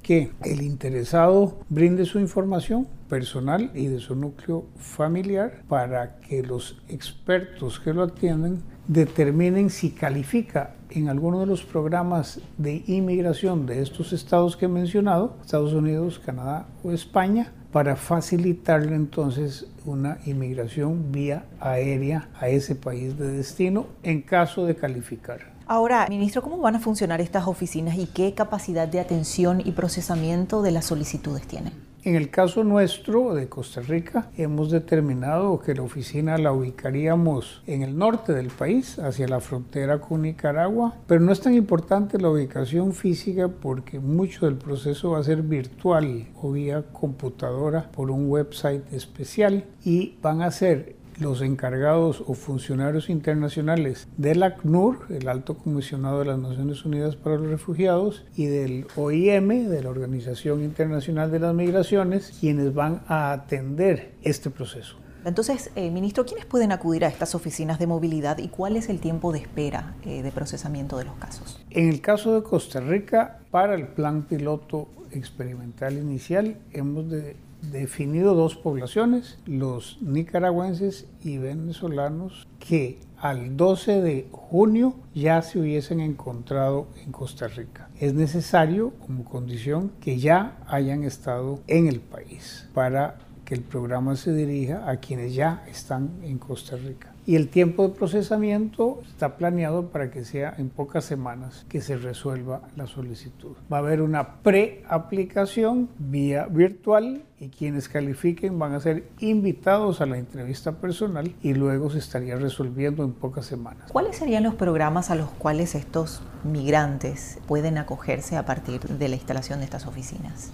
que 0.08 0.32
el 0.45 0.62
interesado 0.62 1.58
brinde 1.68 2.05
su 2.05 2.18
información 2.18 2.88
personal 3.10 3.72
y 3.76 3.88
de 3.88 3.99
su 3.99 4.16
núcleo 4.16 4.64
familiar 4.78 5.64
para 5.68 6.16
que 6.22 6.41
los 6.43 6.82
expertos 6.88 7.78
que 7.82 7.93
lo 7.93 8.03
atienden 8.03 8.64
determinen 8.88 9.70
si 9.70 9.91
califica 9.91 10.76
en 10.91 11.10
alguno 11.10 11.41
de 11.41 11.45
los 11.45 11.64
programas 11.64 12.39
de 12.58 12.84
inmigración 12.88 13.66
de 13.66 13.82
estos 13.82 14.14
estados 14.14 14.55
que 14.55 14.68
he 14.68 14.70
mencionado, 14.70 15.36
Estados 15.41 15.74
Unidos, 15.74 16.20
Canadá 16.26 16.68
o 16.86 16.93
España, 16.93 17.51
para 17.74 17.97
facilitarle 17.97 18.95
entonces 18.95 19.68
una 19.86 20.20
inmigración 20.26 21.12
vía 21.12 21.43
aérea 21.60 22.30
a 22.39 22.47
ese 22.47 22.76
país 22.76 23.18
de 23.18 23.28
destino 23.28 23.88
en 24.03 24.22
caso 24.22 24.66
de 24.66 24.78
calificar. 24.78 25.57
Ahora, 25.70 26.07
ministro, 26.07 26.41
¿cómo 26.41 26.59
van 26.59 26.78
a 26.78 26.80
funcionar 26.80 27.20
estas 27.20 27.45
oficinas 27.45 27.97
y 27.97 28.05
qué 28.05 28.34
capacidad 28.34 28.88
de 28.88 29.01
atención 29.01 29.61
y 29.63 29.74
procesamiento 29.74 30.61
de 30.61 30.72
las 30.72 30.86
solicitudes 30.86 31.45
tienen? 31.45 31.74
En 32.03 32.15
el 32.15 32.30
caso 32.30 32.63
nuestro 32.63 33.34
de 33.34 33.49
Costa 33.49 33.82
Rica, 33.82 34.30
hemos 34.38 34.72
determinado 34.72 35.59
que 35.59 35.76
la 35.76 35.82
oficina 35.82 36.38
la 36.38 36.53
ubicaríamos 36.53 37.63
en 37.68 37.82
el 37.82 37.97
norte 37.97 38.32
del 38.32 38.47
país, 38.47 38.97
hacia 38.97 39.28
la 39.28 39.41
frontera 39.41 39.99
con 39.99 40.22
Nicaragua, 40.22 40.95
pero 41.05 41.20
no 41.20 41.34
es 41.34 41.41
tan 41.41 41.53
importante 41.53 42.18
la 42.18 42.30
ubicación 42.30 42.93
física 42.93 43.49
porque 43.49 43.99
mucho 43.99 44.45
del 44.45 44.55
proceso 44.55 45.11
va 45.11 45.20
a 45.20 45.24
ser 45.24 45.41
virtual 45.41 46.28
o 46.41 46.53
vía 46.53 46.86
computadora 46.93 47.91
por 47.91 48.09
un 48.09 48.30
website 48.30 48.84
especial 48.93 49.65
y 49.84 50.15
van 50.22 50.43
a 50.43 50.51
ser 50.51 50.95
los 51.20 51.41
encargados 51.41 52.24
o 52.28 52.34
funcionarios 52.34 53.09
internacionales 53.09 54.07
del 54.18 54.43
ACNUR, 54.43 55.05
el 55.09 55.28
Alto 55.28 55.57
Comisionado 55.57 56.20
de 56.20 56.26
las 56.26 56.39
Naciones 56.39 56.86
Unidas 56.86 57.15
para 57.15 57.38
los 57.38 57.47
Refugiados, 57.47 58.26
y 58.36 58.45
del 58.45 58.88
OIM, 58.95 59.70
de 59.70 59.84
la 59.84 59.89
Organización 59.89 60.63
Internacional 60.63 61.32
de 61.32 61.39
las 61.39 61.53
Migraciones, 61.53 62.38
quienes 62.39 62.74
van 62.74 63.01
a 63.07 63.32
atender 63.32 64.13
este 64.24 64.49
proceso. 64.49 64.97
Entonces, 65.26 65.72
eh, 65.76 65.91
ministro, 65.91 66.26
¿quiénes 66.26 66.45
pueden 66.45 66.72
acudir 66.72 67.03
a 67.03 67.09
estas 67.09 67.36
oficinas 67.36 67.80
de 67.80 67.88
movilidad 67.88 68.38
y 68.38 68.47
cuál 68.47 68.78
es 68.78 68.88
el 68.88 68.99
tiempo 68.99 69.34
de 69.34 69.39
espera 69.39 69.95
eh, 70.05 70.22
de 70.22 70.32
procesamiento 70.32 70.97
de 70.97 71.03
los 71.03 71.15
casos? 71.15 71.59
En 71.70 71.89
el 71.89 71.99
caso 71.99 72.34
de 72.34 72.43
Costa 72.43 72.80
Rica, 72.80 73.39
para 73.51 73.76
el 73.76 73.88
plan 73.88 74.24
piloto 74.24 74.88
experimental 75.11 75.97
inicial, 75.97 76.57
hemos 76.72 77.09
de 77.09 77.36
definido 77.62 78.34
dos 78.34 78.55
poblaciones, 78.55 79.39
los 79.45 79.97
nicaragüenses 80.01 81.08
y 81.24 81.38
venezolanos, 81.38 82.47
que 82.60 82.99
al 83.20 83.58
12 83.58 84.01
de 84.01 84.28
junio 84.32 84.95
ya 85.16 85.41
se 85.41 85.60
hubiesen 85.60 85.99
encontrado 85.99 86.88
en 87.03 87.12
Costa 87.12 87.47
Rica. 87.47 87.89
Es 87.99 88.14
necesario 88.14 88.93
como 89.05 89.26
condición 89.26 89.91
que 90.01 90.20
ya 90.20 90.58
hayan 90.68 91.03
estado 91.03 91.60
en 91.68 91.88
el 91.88 91.99
país 91.99 92.68
para 92.74 93.18
que 93.43 93.55
el 93.55 93.62
programa 93.62 94.16
se 94.16 94.34
dirija 94.34 94.89
a 94.89 94.97
quienes 94.97 95.34
ya 95.34 95.64
están 95.68 96.12
en 96.22 96.38
Costa 96.38 96.76
Rica 96.76 97.16
y 97.28 97.36
el 97.36 97.49
tiempo 97.49 97.86
de 97.86 97.93
procesamiento 97.93 99.01
está 99.05 99.36
planeado 99.36 99.89
para 99.89 100.09
que 100.09 100.23
sea 100.23 100.55
en 100.57 100.69
pocas 100.69 101.03
semanas 101.03 101.65
que 101.67 101.82
se 101.82 101.97
resuelva 101.97 102.61
la 102.78 102.88
solicitud. 102.88 103.51
Va 103.71 103.78
a 103.78 103.80
haber 103.82 104.01
una 104.01 104.41
preaplicación 104.41 105.89
vía 105.99 106.45
virtual 106.45 107.25
y 107.38 107.49
quienes 107.49 107.89
califiquen 107.89 108.57
van 108.57 108.73
a 108.73 108.80
ser 108.80 109.09
invitados 109.19 109.99
a 109.99 110.05
la 110.05 110.17
entrevista 110.17 110.78
personal 110.78 111.36
y 111.43 111.53
luego 111.53 111.89
se 111.89 111.99
estaría 111.99 112.38
resolviendo 112.38 113.03
en 113.03 113.11
pocas 113.11 113.45
semanas. 113.45 113.91
¿Cuáles 113.91 114.15
serían 114.15 114.43
los 114.43 114.55
programas 114.55 115.11
a 115.11 115.15
los 115.15 115.30
cuales 115.32 115.75
estos 115.75 116.21
migrantes 116.45 117.39
pueden 117.45 117.78
acogerse 117.78 118.38
a 118.38 118.45
partir 118.45 118.80
de 118.80 119.09
la 119.09 119.15
instalación 119.15 119.59
de 119.59 119.65
estas 119.65 119.86
oficinas? 119.86 120.53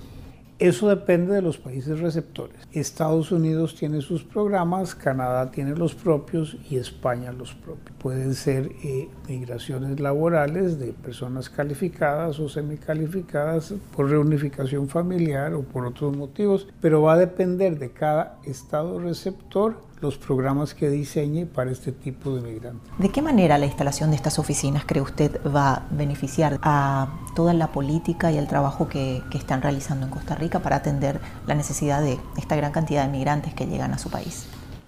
Eso 0.64 0.88
depende 0.88 1.34
de 1.34 1.42
los 1.42 1.58
países 1.58 2.00
receptores. 2.00 2.56
Estados 2.72 3.34
Unidos 3.34 3.76
tiene 3.76 4.00
sus 4.00 4.24
programas, 4.24 4.96
Canadá 4.96 5.52
tiene 5.52 5.76
los 5.76 5.94
propios 5.94 6.56
y 6.70 6.78
España 6.78 7.34
los 7.34 7.54
propios. 7.54 7.98
Pueden 7.98 8.34
ser 8.34 8.72
eh, 8.82 9.10
migraciones 9.28 10.00
laborales 10.00 10.80
de 10.80 10.94
personas 10.94 11.50
calificadas 11.50 12.40
o 12.40 12.48
semicalificadas 12.48 13.74
por 13.94 14.10
reunificación 14.10 14.88
familiar 14.88 15.54
o 15.54 15.64
por 15.64 15.86
otros 15.86 16.16
motivos, 16.16 16.70
pero 16.80 17.02
va 17.02 17.16
a 17.16 17.18
depender 17.18 17.78
de 17.78 17.92
cada 17.92 18.40
estado 18.46 19.02
receptor 19.02 19.76
los 20.04 20.18
programas 20.18 20.76
que 20.76 20.90
diseñe 20.90 21.46
para 21.46 21.72
este 21.72 21.94
tipo 21.94 22.36
de 22.36 22.42
migrantes. 22.42 22.92
¿De 23.00 23.10
qué 23.10 23.22
manera 23.22 23.58
la 23.58 23.66
instalación 23.66 24.12
de 24.12 24.18
estas 24.18 24.38
oficinas 24.38 24.84
cree 24.86 25.02
usted 25.02 25.40
va 25.48 25.74
a 25.74 25.88
beneficiar 25.92 26.60
a 26.62 27.08
toda 27.36 27.54
la 27.54 27.72
política 27.72 28.30
y 28.30 28.38
el 28.38 28.48
trabajo 28.48 28.90
que, 28.90 29.24
que 29.32 29.38
están 29.38 29.62
realizando 29.62 30.06
en 30.06 30.12
Costa 30.12 30.36
Rica 30.36 30.60
para 30.60 30.76
atender 30.76 31.22
la 31.48 31.56
necesidad 31.56 32.02
de 32.02 32.20
esta 32.38 32.58
gran 32.58 32.74
cantidad 32.74 33.06
de 33.06 33.12
migrantes 33.12 33.54
que 33.54 33.66
llegan 33.66 33.94
a 33.94 33.98
su 33.98 34.10
país? 34.12 34.46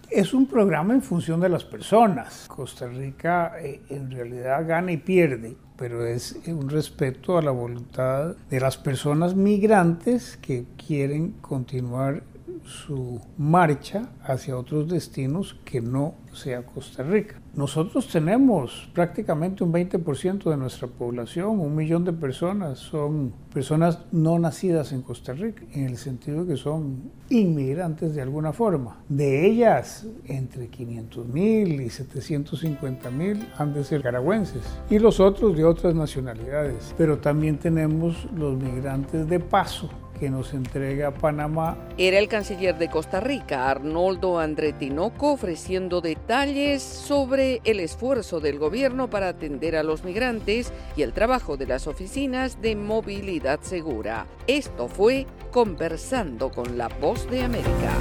Es 0.10 0.34
un 0.34 0.46
programa 0.46 0.94
en 0.94 1.02
función 1.02 1.40
de 1.40 1.50
las 1.50 1.64
personas. 1.64 2.46
Costa 2.48 2.88
Rica 2.88 3.54
eh, 3.60 3.82
en 3.90 4.12
realidad 4.12 4.68
gana 4.68 4.92
y 4.92 4.98
pierde, 4.98 5.56
pero 5.78 6.06
es 6.06 6.38
un 6.46 6.70
respeto 6.70 7.38
a 7.38 7.42
la 7.42 7.52
voluntad 7.52 8.36
de 8.50 8.60
las 8.60 8.78
personas 8.78 9.34
migrantes 9.34 10.38
que 10.38 10.66
quieren 10.78 11.32
continuar 11.42 12.24
su 12.66 13.22
marcha 13.38 14.10
hacia 14.24 14.58
otros 14.58 14.88
destinos 14.88 15.56
que 15.64 15.82
no 15.82 16.16
sea 16.34 16.66
Costa 16.66 17.04
Rica. 17.04 17.40
Nosotros 17.54 18.08
tenemos 18.08 18.90
prácticamente 18.94 19.64
un 19.64 19.72
20% 19.72 20.50
de 20.50 20.58
nuestra 20.58 20.88
población, 20.88 21.60
un 21.60 21.74
millón 21.76 22.04
de 22.04 22.12
personas, 22.12 22.80
son 22.80 23.34
personas 23.54 24.00
no 24.12 24.38
nacidas 24.38 24.92
en 24.92 25.02
Costa 25.02 25.32
Rica, 25.32 25.64
en 25.72 25.86
el 25.86 25.98
sentido 25.98 26.44
de 26.44 26.54
que 26.54 26.58
son 26.58 27.12
inmigrantes 27.30 28.14
de 28.14 28.22
alguna 28.22 28.52
forma. 28.52 29.00
De 29.08 29.46
ellas, 29.46 30.06
entre 30.26 30.68
500 30.68 31.28
mil 31.28 31.82
y 31.82 31.90
750 31.90 33.10
mil 33.12 33.48
han 33.58 33.74
de 33.74 33.84
ser 33.84 34.02
caragüenses 34.02 34.64
y 34.90 35.00
los 35.00 35.20
otros 35.22 35.56
de 35.56 35.64
otras 35.64 35.96
nacionalidades. 35.96 36.94
Pero 36.98 37.20
también 37.20 37.58
tenemos 37.58 38.28
los 38.36 38.62
migrantes 38.62 39.30
de 39.30 39.40
paso 39.40 39.90
que 40.20 40.30
nos 40.30 40.54
entrega 40.54 41.12
Panamá. 41.12 41.78
Era 41.98 42.20
el 42.20 42.28
canciller 42.28 42.78
de 42.78 42.90
Costa 42.90 43.20
Rica, 43.20 43.70
Arnoldo 43.70 44.40
André 44.40 44.74
Tinoco, 44.74 45.34
ofreciendo 45.34 46.02
detalles 46.02 46.82
sobre 46.82 47.62
el 47.64 47.80
esfuerzo 47.80 48.40
del 48.40 48.60
gobierno 48.60 49.10
para 49.10 49.30
atender 49.30 49.76
a 49.76 49.84
los 49.84 50.04
migrantes 50.04 50.72
y 50.96 51.04
el 51.04 51.14
trabajo 51.14 51.58
de 51.58 51.68
las 51.68 51.88
oficinas 51.88 52.62
de 52.62 52.76
movilidad 52.76 53.60
segura. 53.62 54.26
Esto 54.48 54.88
fue 54.88 55.26
Conversando 55.52 56.52
con 56.52 56.78
la 56.78 56.88
Voz 56.88 57.30
de 57.30 57.44
América. 57.44 57.94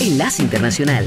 Enlace 0.00 0.42
Internacional. 0.42 1.06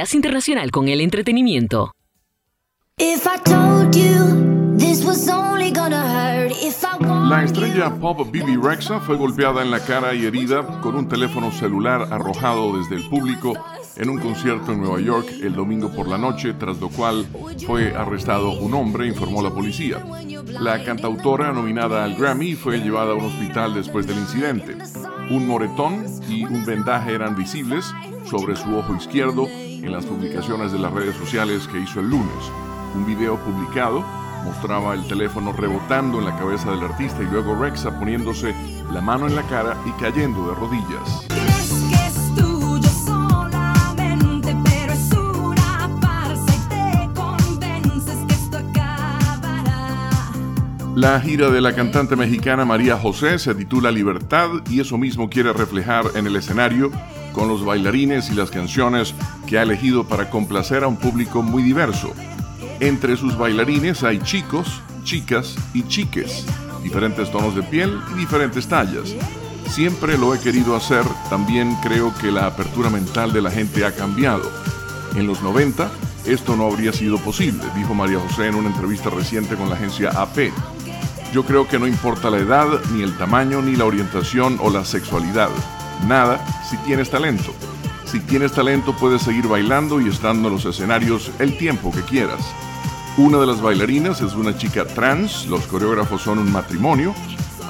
Enlace 0.00 0.16
Internacional 0.16 0.70
con 0.70 0.88
el 0.88 1.02
Entretenimiento. 1.02 1.92
La 7.28 7.44
estrella 7.44 7.94
pop 8.00 8.30
Bibi 8.32 8.56
Rexa 8.56 9.00
fue 9.00 9.16
golpeada 9.18 9.60
en 9.60 9.70
la 9.70 9.84
cara 9.84 10.14
y 10.14 10.24
herida 10.24 10.80
con 10.80 10.96
un 10.96 11.06
teléfono 11.06 11.52
celular 11.52 12.08
arrojado 12.10 12.78
desde 12.78 12.96
el 12.96 13.06
público 13.10 13.52
en 13.96 14.08
un 14.08 14.18
concierto 14.18 14.72
en 14.72 14.80
Nueva 14.80 15.02
York 15.02 15.28
el 15.42 15.52
domingo 15.52 15.92
por 15.92 16.08
la 16.08 16.16
noche, 16.16 16.54
tras 16.54 16.80
lo 16.80 16.88
cual 16.88 17.26
fue 17.66 17.94
arrestado 17.94 18.52
un 18.52 18.72
hombre, 18.72 19.06
informó 19.06 19.42
la 19.42 19.50
policía. 19.50 20.02
La 20.60 20.82
cantautora 20.82 21.52
nominada 21.52 22.04
al 22.04 22.14
Grammy 22.16 22.54
fue 22.54 22.78
llevada 22.78 23.12
a 23.12 23.16
un 23.16 23.26
hospital 23.26 23.74
después 23.74 24.06
del 24.06 24.16
incidente. 24.16 24.78
Un 25.30 25.46
moretón 25.46 26.06
y 26.26 26.44
un 26.44 26.64
vendaje 26.64 27.12
eran 27.12 27.36
visibles 27.36 27.84
sobre 28.24 28.56
su 28.56 28.74
ojo 28.74 28.96
izquierdo 28.96 29.46
en 29.82 29.92
las 29.92 30.06
publicaciones 30.06 30.72
de 30.72 30.78
las 30.78 30.92
redes 30.92 31.16
sociales 31.16 31.66
que 31.68 31.80
hizo 31.80 32.00
el 32.00 32.10
lunes. 32.10 32.52
Un 32.94 33.06
video 33.06 33.38
publicado 33.38 34.04
mostraba 34.44 34.94
el 34.94 35.06
teléfono 35.06 35.52
rebotando 35.52 36.18
en 36.18 36.26
la 36.26 36.36
cabeza 36.36 36.70
del 36.70 36.82
artista 36.82 37.22
y 37.22 37.26
luego 37.26 37.54
Rexa 37.54 37.98
poniéndose 37.98 38.54
la 38.92 39.00
mano 39.00 39.26
en 39.26 39.36
la 39.36 39.42
cara 39.42 39.76
y 39.86 39.90
cayendo 40.00 40.48
de 40.48 40.54
rodillas. 40.54 41.26
La 50.96 51.18
gira 51.20 51.48
de 51.48 51.62
la 51.62 51.74
cantante 51.74 52.14
mexicana 52.14 52.66
María 52.66 52.96
José 52.98 53.38
se 53.38 53.54
titula 53.54 53.90
Libertad 53.90 54.50
y 54.68 54.80
eso 54.80 54.98
mismo 54.98 55.30
quiere 55.30 55.52
reflejar 55.52 56.04
en 56.14 56.26
el 56.26 56.36
escenario 56.36 56.90
con 57.32 57.48
los 57.48 57.64
bailarines 57.64 58.30
y 58.30 58.34
las 58.34 58.50
canciones 58.50 59.14
que 59.46 59.58
ha 59.58 59.62
elegido 59.62 60.04
para 60.04 60.30
complacer 60.30 60.84
a 60.84 60.88
un 60.88 60.96
público 60.96 61.42
muy 61.42 61.62
diverso. 61.62 62.12
Entre 62.80 63.16
sus 63.16 63.36
bailarines 63.36 64.02
hay 64.02 64.18
chicos, 64.20 64.80
chicas 65.04 65.54
y 65.74 65.82
chiques, 65.84 66.46
diferentes 66.82 67.30
tonos 67.30 67.54
de 67.54 67.62
piel 67.62 67.98
y 68.14 68.18
diferentes 68.18 68.66
tallas. 68.66 69.14
Siempre 69.68 70.18
lo 70.18 70.34
he 70.34 70.40
querido 70.40 70.74
hacer, 70.74 71.04
también 71.28 71.76
creo 71.82 72.12
que 72.20 72.30
la 72.30 72.46
apertura 72.46 72.90
mental 72.90 73.32
de 73.32 73.42
la 73.42 73.50
gente 73.50 73.84
ha 73.84 73.92
cambiado. 73.92 74.50
En 75.14 75.26
los 75.26 75.42
90 75.42 75.90
esto 76.26 76.54
no 76.54 76.66
habría 76.66 76.92
sido 76.92 77.18
posible, 77.18 77.64
dijo 77.74 77.94
María 77.94 78.20
José 78.20 78.48
en 78.48 78.54
una 78.54 78.68
entrevista 78.68 79.08
reciente 79.08 79.56
con 79.56 79.68
la 79.68 79.74
agencia 79.74 80.10
AP. 80.10 80.52
Yo 81.32 81.44
creo 81.44 81.66
que 81.66 81.78
no 81.78 81.86
importa 81.86 82.30
la 82.30 82.38
edad, 82.38 82.66
ni 82.92 83.02
el 83.02 83.16
tamaño, 83.16 83.62
ni 83.62 83.74
la 83.74 83.86
orientación 83.86 84.58
o 84.60 84.70
la 84.70 84.84
sexualidad. 84.84 85.48
Nada 86.06 86.44
si 86.68 86.76
tienes 86.78 87.10
talento. 87.10 87.54
Si 88.04 88.20
tienes 88.20 88.52
talento 88.52 88.94
puedes 88.96 89.22
seguir 89.22 89.46
bailando 89.46 90.00
y 90.00 90.08
estando 90.08 90.48
en 90.48 90.54
los 90.54 90.64
escenarios 90.64 91.30
el 91.38 91.56
tiempo 91.56 91.92
que 91.92 92.02
quieras. 92.02 92.40
Una 93.16 93.38
de 93.38 93.46
las 93.46 93.60
bailarinas 93.60 94.20
es 94.20 94.34
una 94.34 94.56
chica 94.56 94.84
trans, 94.84 95.46
los 95.46 95.66
coreógrafos 95.66 96.22
son 96.22 96.38
un 96.38 96.50
matrimonio, 96.50 97.14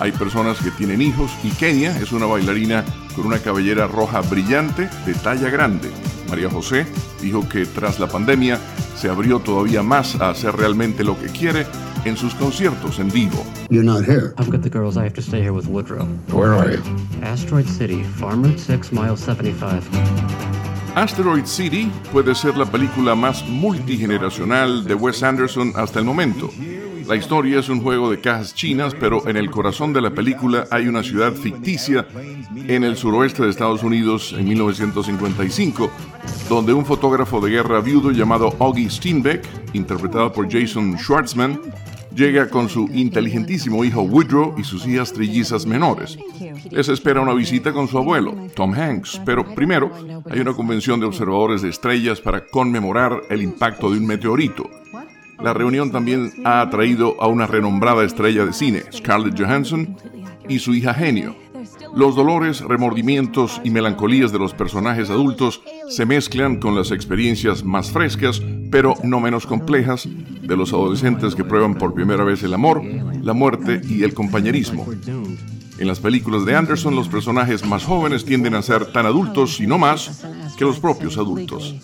hay 0.01 0.13
personas 0.13 0.59
que 0.59 0.71
tienen 0.71 1.03
hijos 1.03 1.31
y 1.43 1.51
Kenia 1.51 1.97
es 1.99 2.13
una 2.13 2.27
bailarina 2.27 2.85
con 3.15 3.27
una 3.27 3.39
cabellera 3.39 3.87
roja 3.87 4.21
brillante 4.21 4.89
de 5.05 5.15
talla 5.15 5.51
grande. 5.51 5.91
María 6.29 6.49
José 6.49 6.87
dijo 7.21 7.47
que 7.49 7.67
tras 7.67 7.99
la 8.01 8.07
pandemia 8.07 8.59
se 8.97 9.11
abrió 9.11 9.41
todavía 9.41 9.83
más 9.83 10.15
a 10.21 10.31
hacer 10.31 10.57
realmente 10.57 11.05
lo 11.05 11.19
que 11.19 11.27
quiere 11.27 11.67
en 12.05 12.17
sus 12.17 12.35
conciertos 12.35 12.99
en 12.99 13.11
vivo. 13.11 13.45
You're 13.71 13.85
not 13.85 14.05
here. 14.05 14.35
I've 14.39 14.51
got 14.51 14.63
the 14.63 14.71
girls. 14.71 14.97
I 14.97 15.03
have 15.05 15.15
to 15.15 15.23
stay 15.23 15.41
here 15.41 15.53
with 15.53 15.67
Woodrow. 15.67 16.07
Where 16.33 16.55
are 16.55 16.71
you? 16.71 16.83
Asteroid 17.23 17.67
City, 17.67 18.03
Farm 18.03 18.43
Route 18.43 18.59
6, 18.59 18.93
mile 18.93 19.17
75. 19.17 19.89
Asteroid 20.97 21.47
City 21.47 21.91
puede 22.13 22.35
ser 22.35 22.57
la 22.57 22.67
película 22.67 23.15
más 23.15 23.45
multigeneracional 23.47 24.85
de 24.85 24.95
Wes 24.95 25.23
Anderson 25.23 25.73
hasta 25.77 26.01
el 26.01 26.05
momento. 26.05 26.51
La 27.07 27.17
historia 27.17 27.59
es 27.59 27.69
un 27.69 27.81
juego 27.81 28.11
de 28.11 28.21
cajas 28.21 28.55
chinas, 28.55 28.95
pero 28.95 29.27
en 29.29 29.37
el 29.37 29.51
corazón 29.51 29.93
de 29.93 30.01
la 30.01 30.11
película 30.11 30.67
hay 30.71 30.87
una 30.87 31.03
ciudad 31.03 31.33
ficticia 31.33 32.07
en 32.55 32.85
el 32.85 32.97
suroeste 32.97 33.43
de 33.43 33.51
Estados 33.51 33.83
Unidos 33.83 34.33
en 34.39 34.47
1955, 34.47 35.91
donde 36.49 36.73
un 36.73 36.87
fotógrafo 36.87 37.41
de 37.41 37.51
guerra 37.51 37.81
viudo 37.81 38.13
llamado 38.13 38.55
Augie 38.61 38.89
Steinbeck, 38.89 39.45
interpretado 39.73 40.33
por 40.33 40.49
Jason 40.49 40.97
Schwartzman, 40.99 41.61
llega 42.21 42.51
con 42.51 42.69
su 42.69 42.87
inteligentísimo 42.93 43.83
hijo 43.83 44.03
Woodrow 44.03 44.55
y 44.59 44.65
sus 44.65 44.87
hijas 44.87 45.11
trillizas 45.11 45.65
menores. 45.65 46.19
Les 46.71 46.91
espera 46.91 47.23
una 47.23 47.33
visita 47.33 47.73
con 47.73 47.89
su 47.89 47.97
abuelo, 47.97 48.37
Tom 48.55 48.75
Hanks, 48.75 49.23
pero 49.25 49.55
primero 49.55 49.91
hay 50.31 50.41
una 50.41 50.53
convención 50.53 51.01
de 51.01 51.07
observadores 51.07 51.63
de 51.63 51.71
estrellas 51.71 52.21
para 52.21 52.47
conmemorar 52.47 53.23
el 53.31 53.41
impacto 53.41 53.91
de 53.91 53.99
un 53.99 54.07
meteorito. 54.07 54.69
La 55.43 55.55
reunión 55.55 55.91
también 55.91 56.31
ha 56.45 56.61
atraído 56.61 57.17
a 57.23 57.27
una 57.27 57.47
renombrada 57.47 58.05
estrella 58.05 58.45
de 58.45 58.53
cine, 58.53 58.83
Scarlett 58.93 59.41
Johansson, 59.41 59.97
y 60.47 60.59
su 60.59 60.75
hija 60.75 60.93
Genio. 60.93 61.35
Los 61.95 62.15
dolores, 62.15 62.61
remordimientos 62.61 63.61
y 63.65 63.71
melancolías 63.71 64.33
de 64.33 64.39
los 64.39 64.55
personajes 64.55 65.11
adultos 65.11 65.61
se 65.89 66.07
mezclan 66.07 66.57
con 66.57 66.77
las 66.77 66.93
experiencias 66.93 67.65
más 67.65 67.91
frescas, 67.91 68.41
pero 68.71 68.95
no 69.03 69.21
menos 69.21 69.47
complejas, 69.47 70.09
de 70.41 70.57
los 70.57 70.73
adolescentes 70.73 71.35
que 71.35 71.45
prueban 71.45 71.75
por 71.75 71.95
primera 71.95 72.25
vez 72.25 72.43
el 72.43 72.55
amor, 72.55 72.83
la 72.85 73.33
muerte 73.33 73.81
y 73.89 74.05
el 74.05 74.15
compañerismo. 74.15 74.87
En 75.79 75.87
las 75.87 75.99
películas 75.99 76.45
de 76.45 76.55
Anderson, 76.55 76.95
los 76.95 77.09
personajes 77.09 77.65
más 77.67 77.85
jóvenes 77.85 78.25
tienden 78.25 78.55
a 78.55 78.63
ser 78.63 78.93
tan 78.93 79.07
adultos 79.07 79.61
y 79.61 79.67
no 79.67 79.79
más 79.79 80.25
que 80.59 80.65
los 80.65 80.79
propios 80.79 81.17
adultos. 81.17 81.75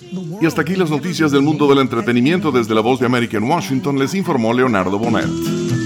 Y 0.40 0.46
hasta 0.46 0.60
aquí 0.60 0.76
las 0.76 0.90
noticias 0.90 1.32
del 1.32 1.42
mundo 1.42 1.66
del 1.66 1.78
entretenimiento 1.78 2.52
desde 2.52 2.74
la 2.74 2.82
voz 2.82 3.00
de 3.00 3.06
América 3.06 3.38
en 3.38 3.44
Washington, 3.44 3.98
les 3.98 4.14
informó 4.14 4.52
Leonardo 4.52 4.98
Bonet. 4.98 5.85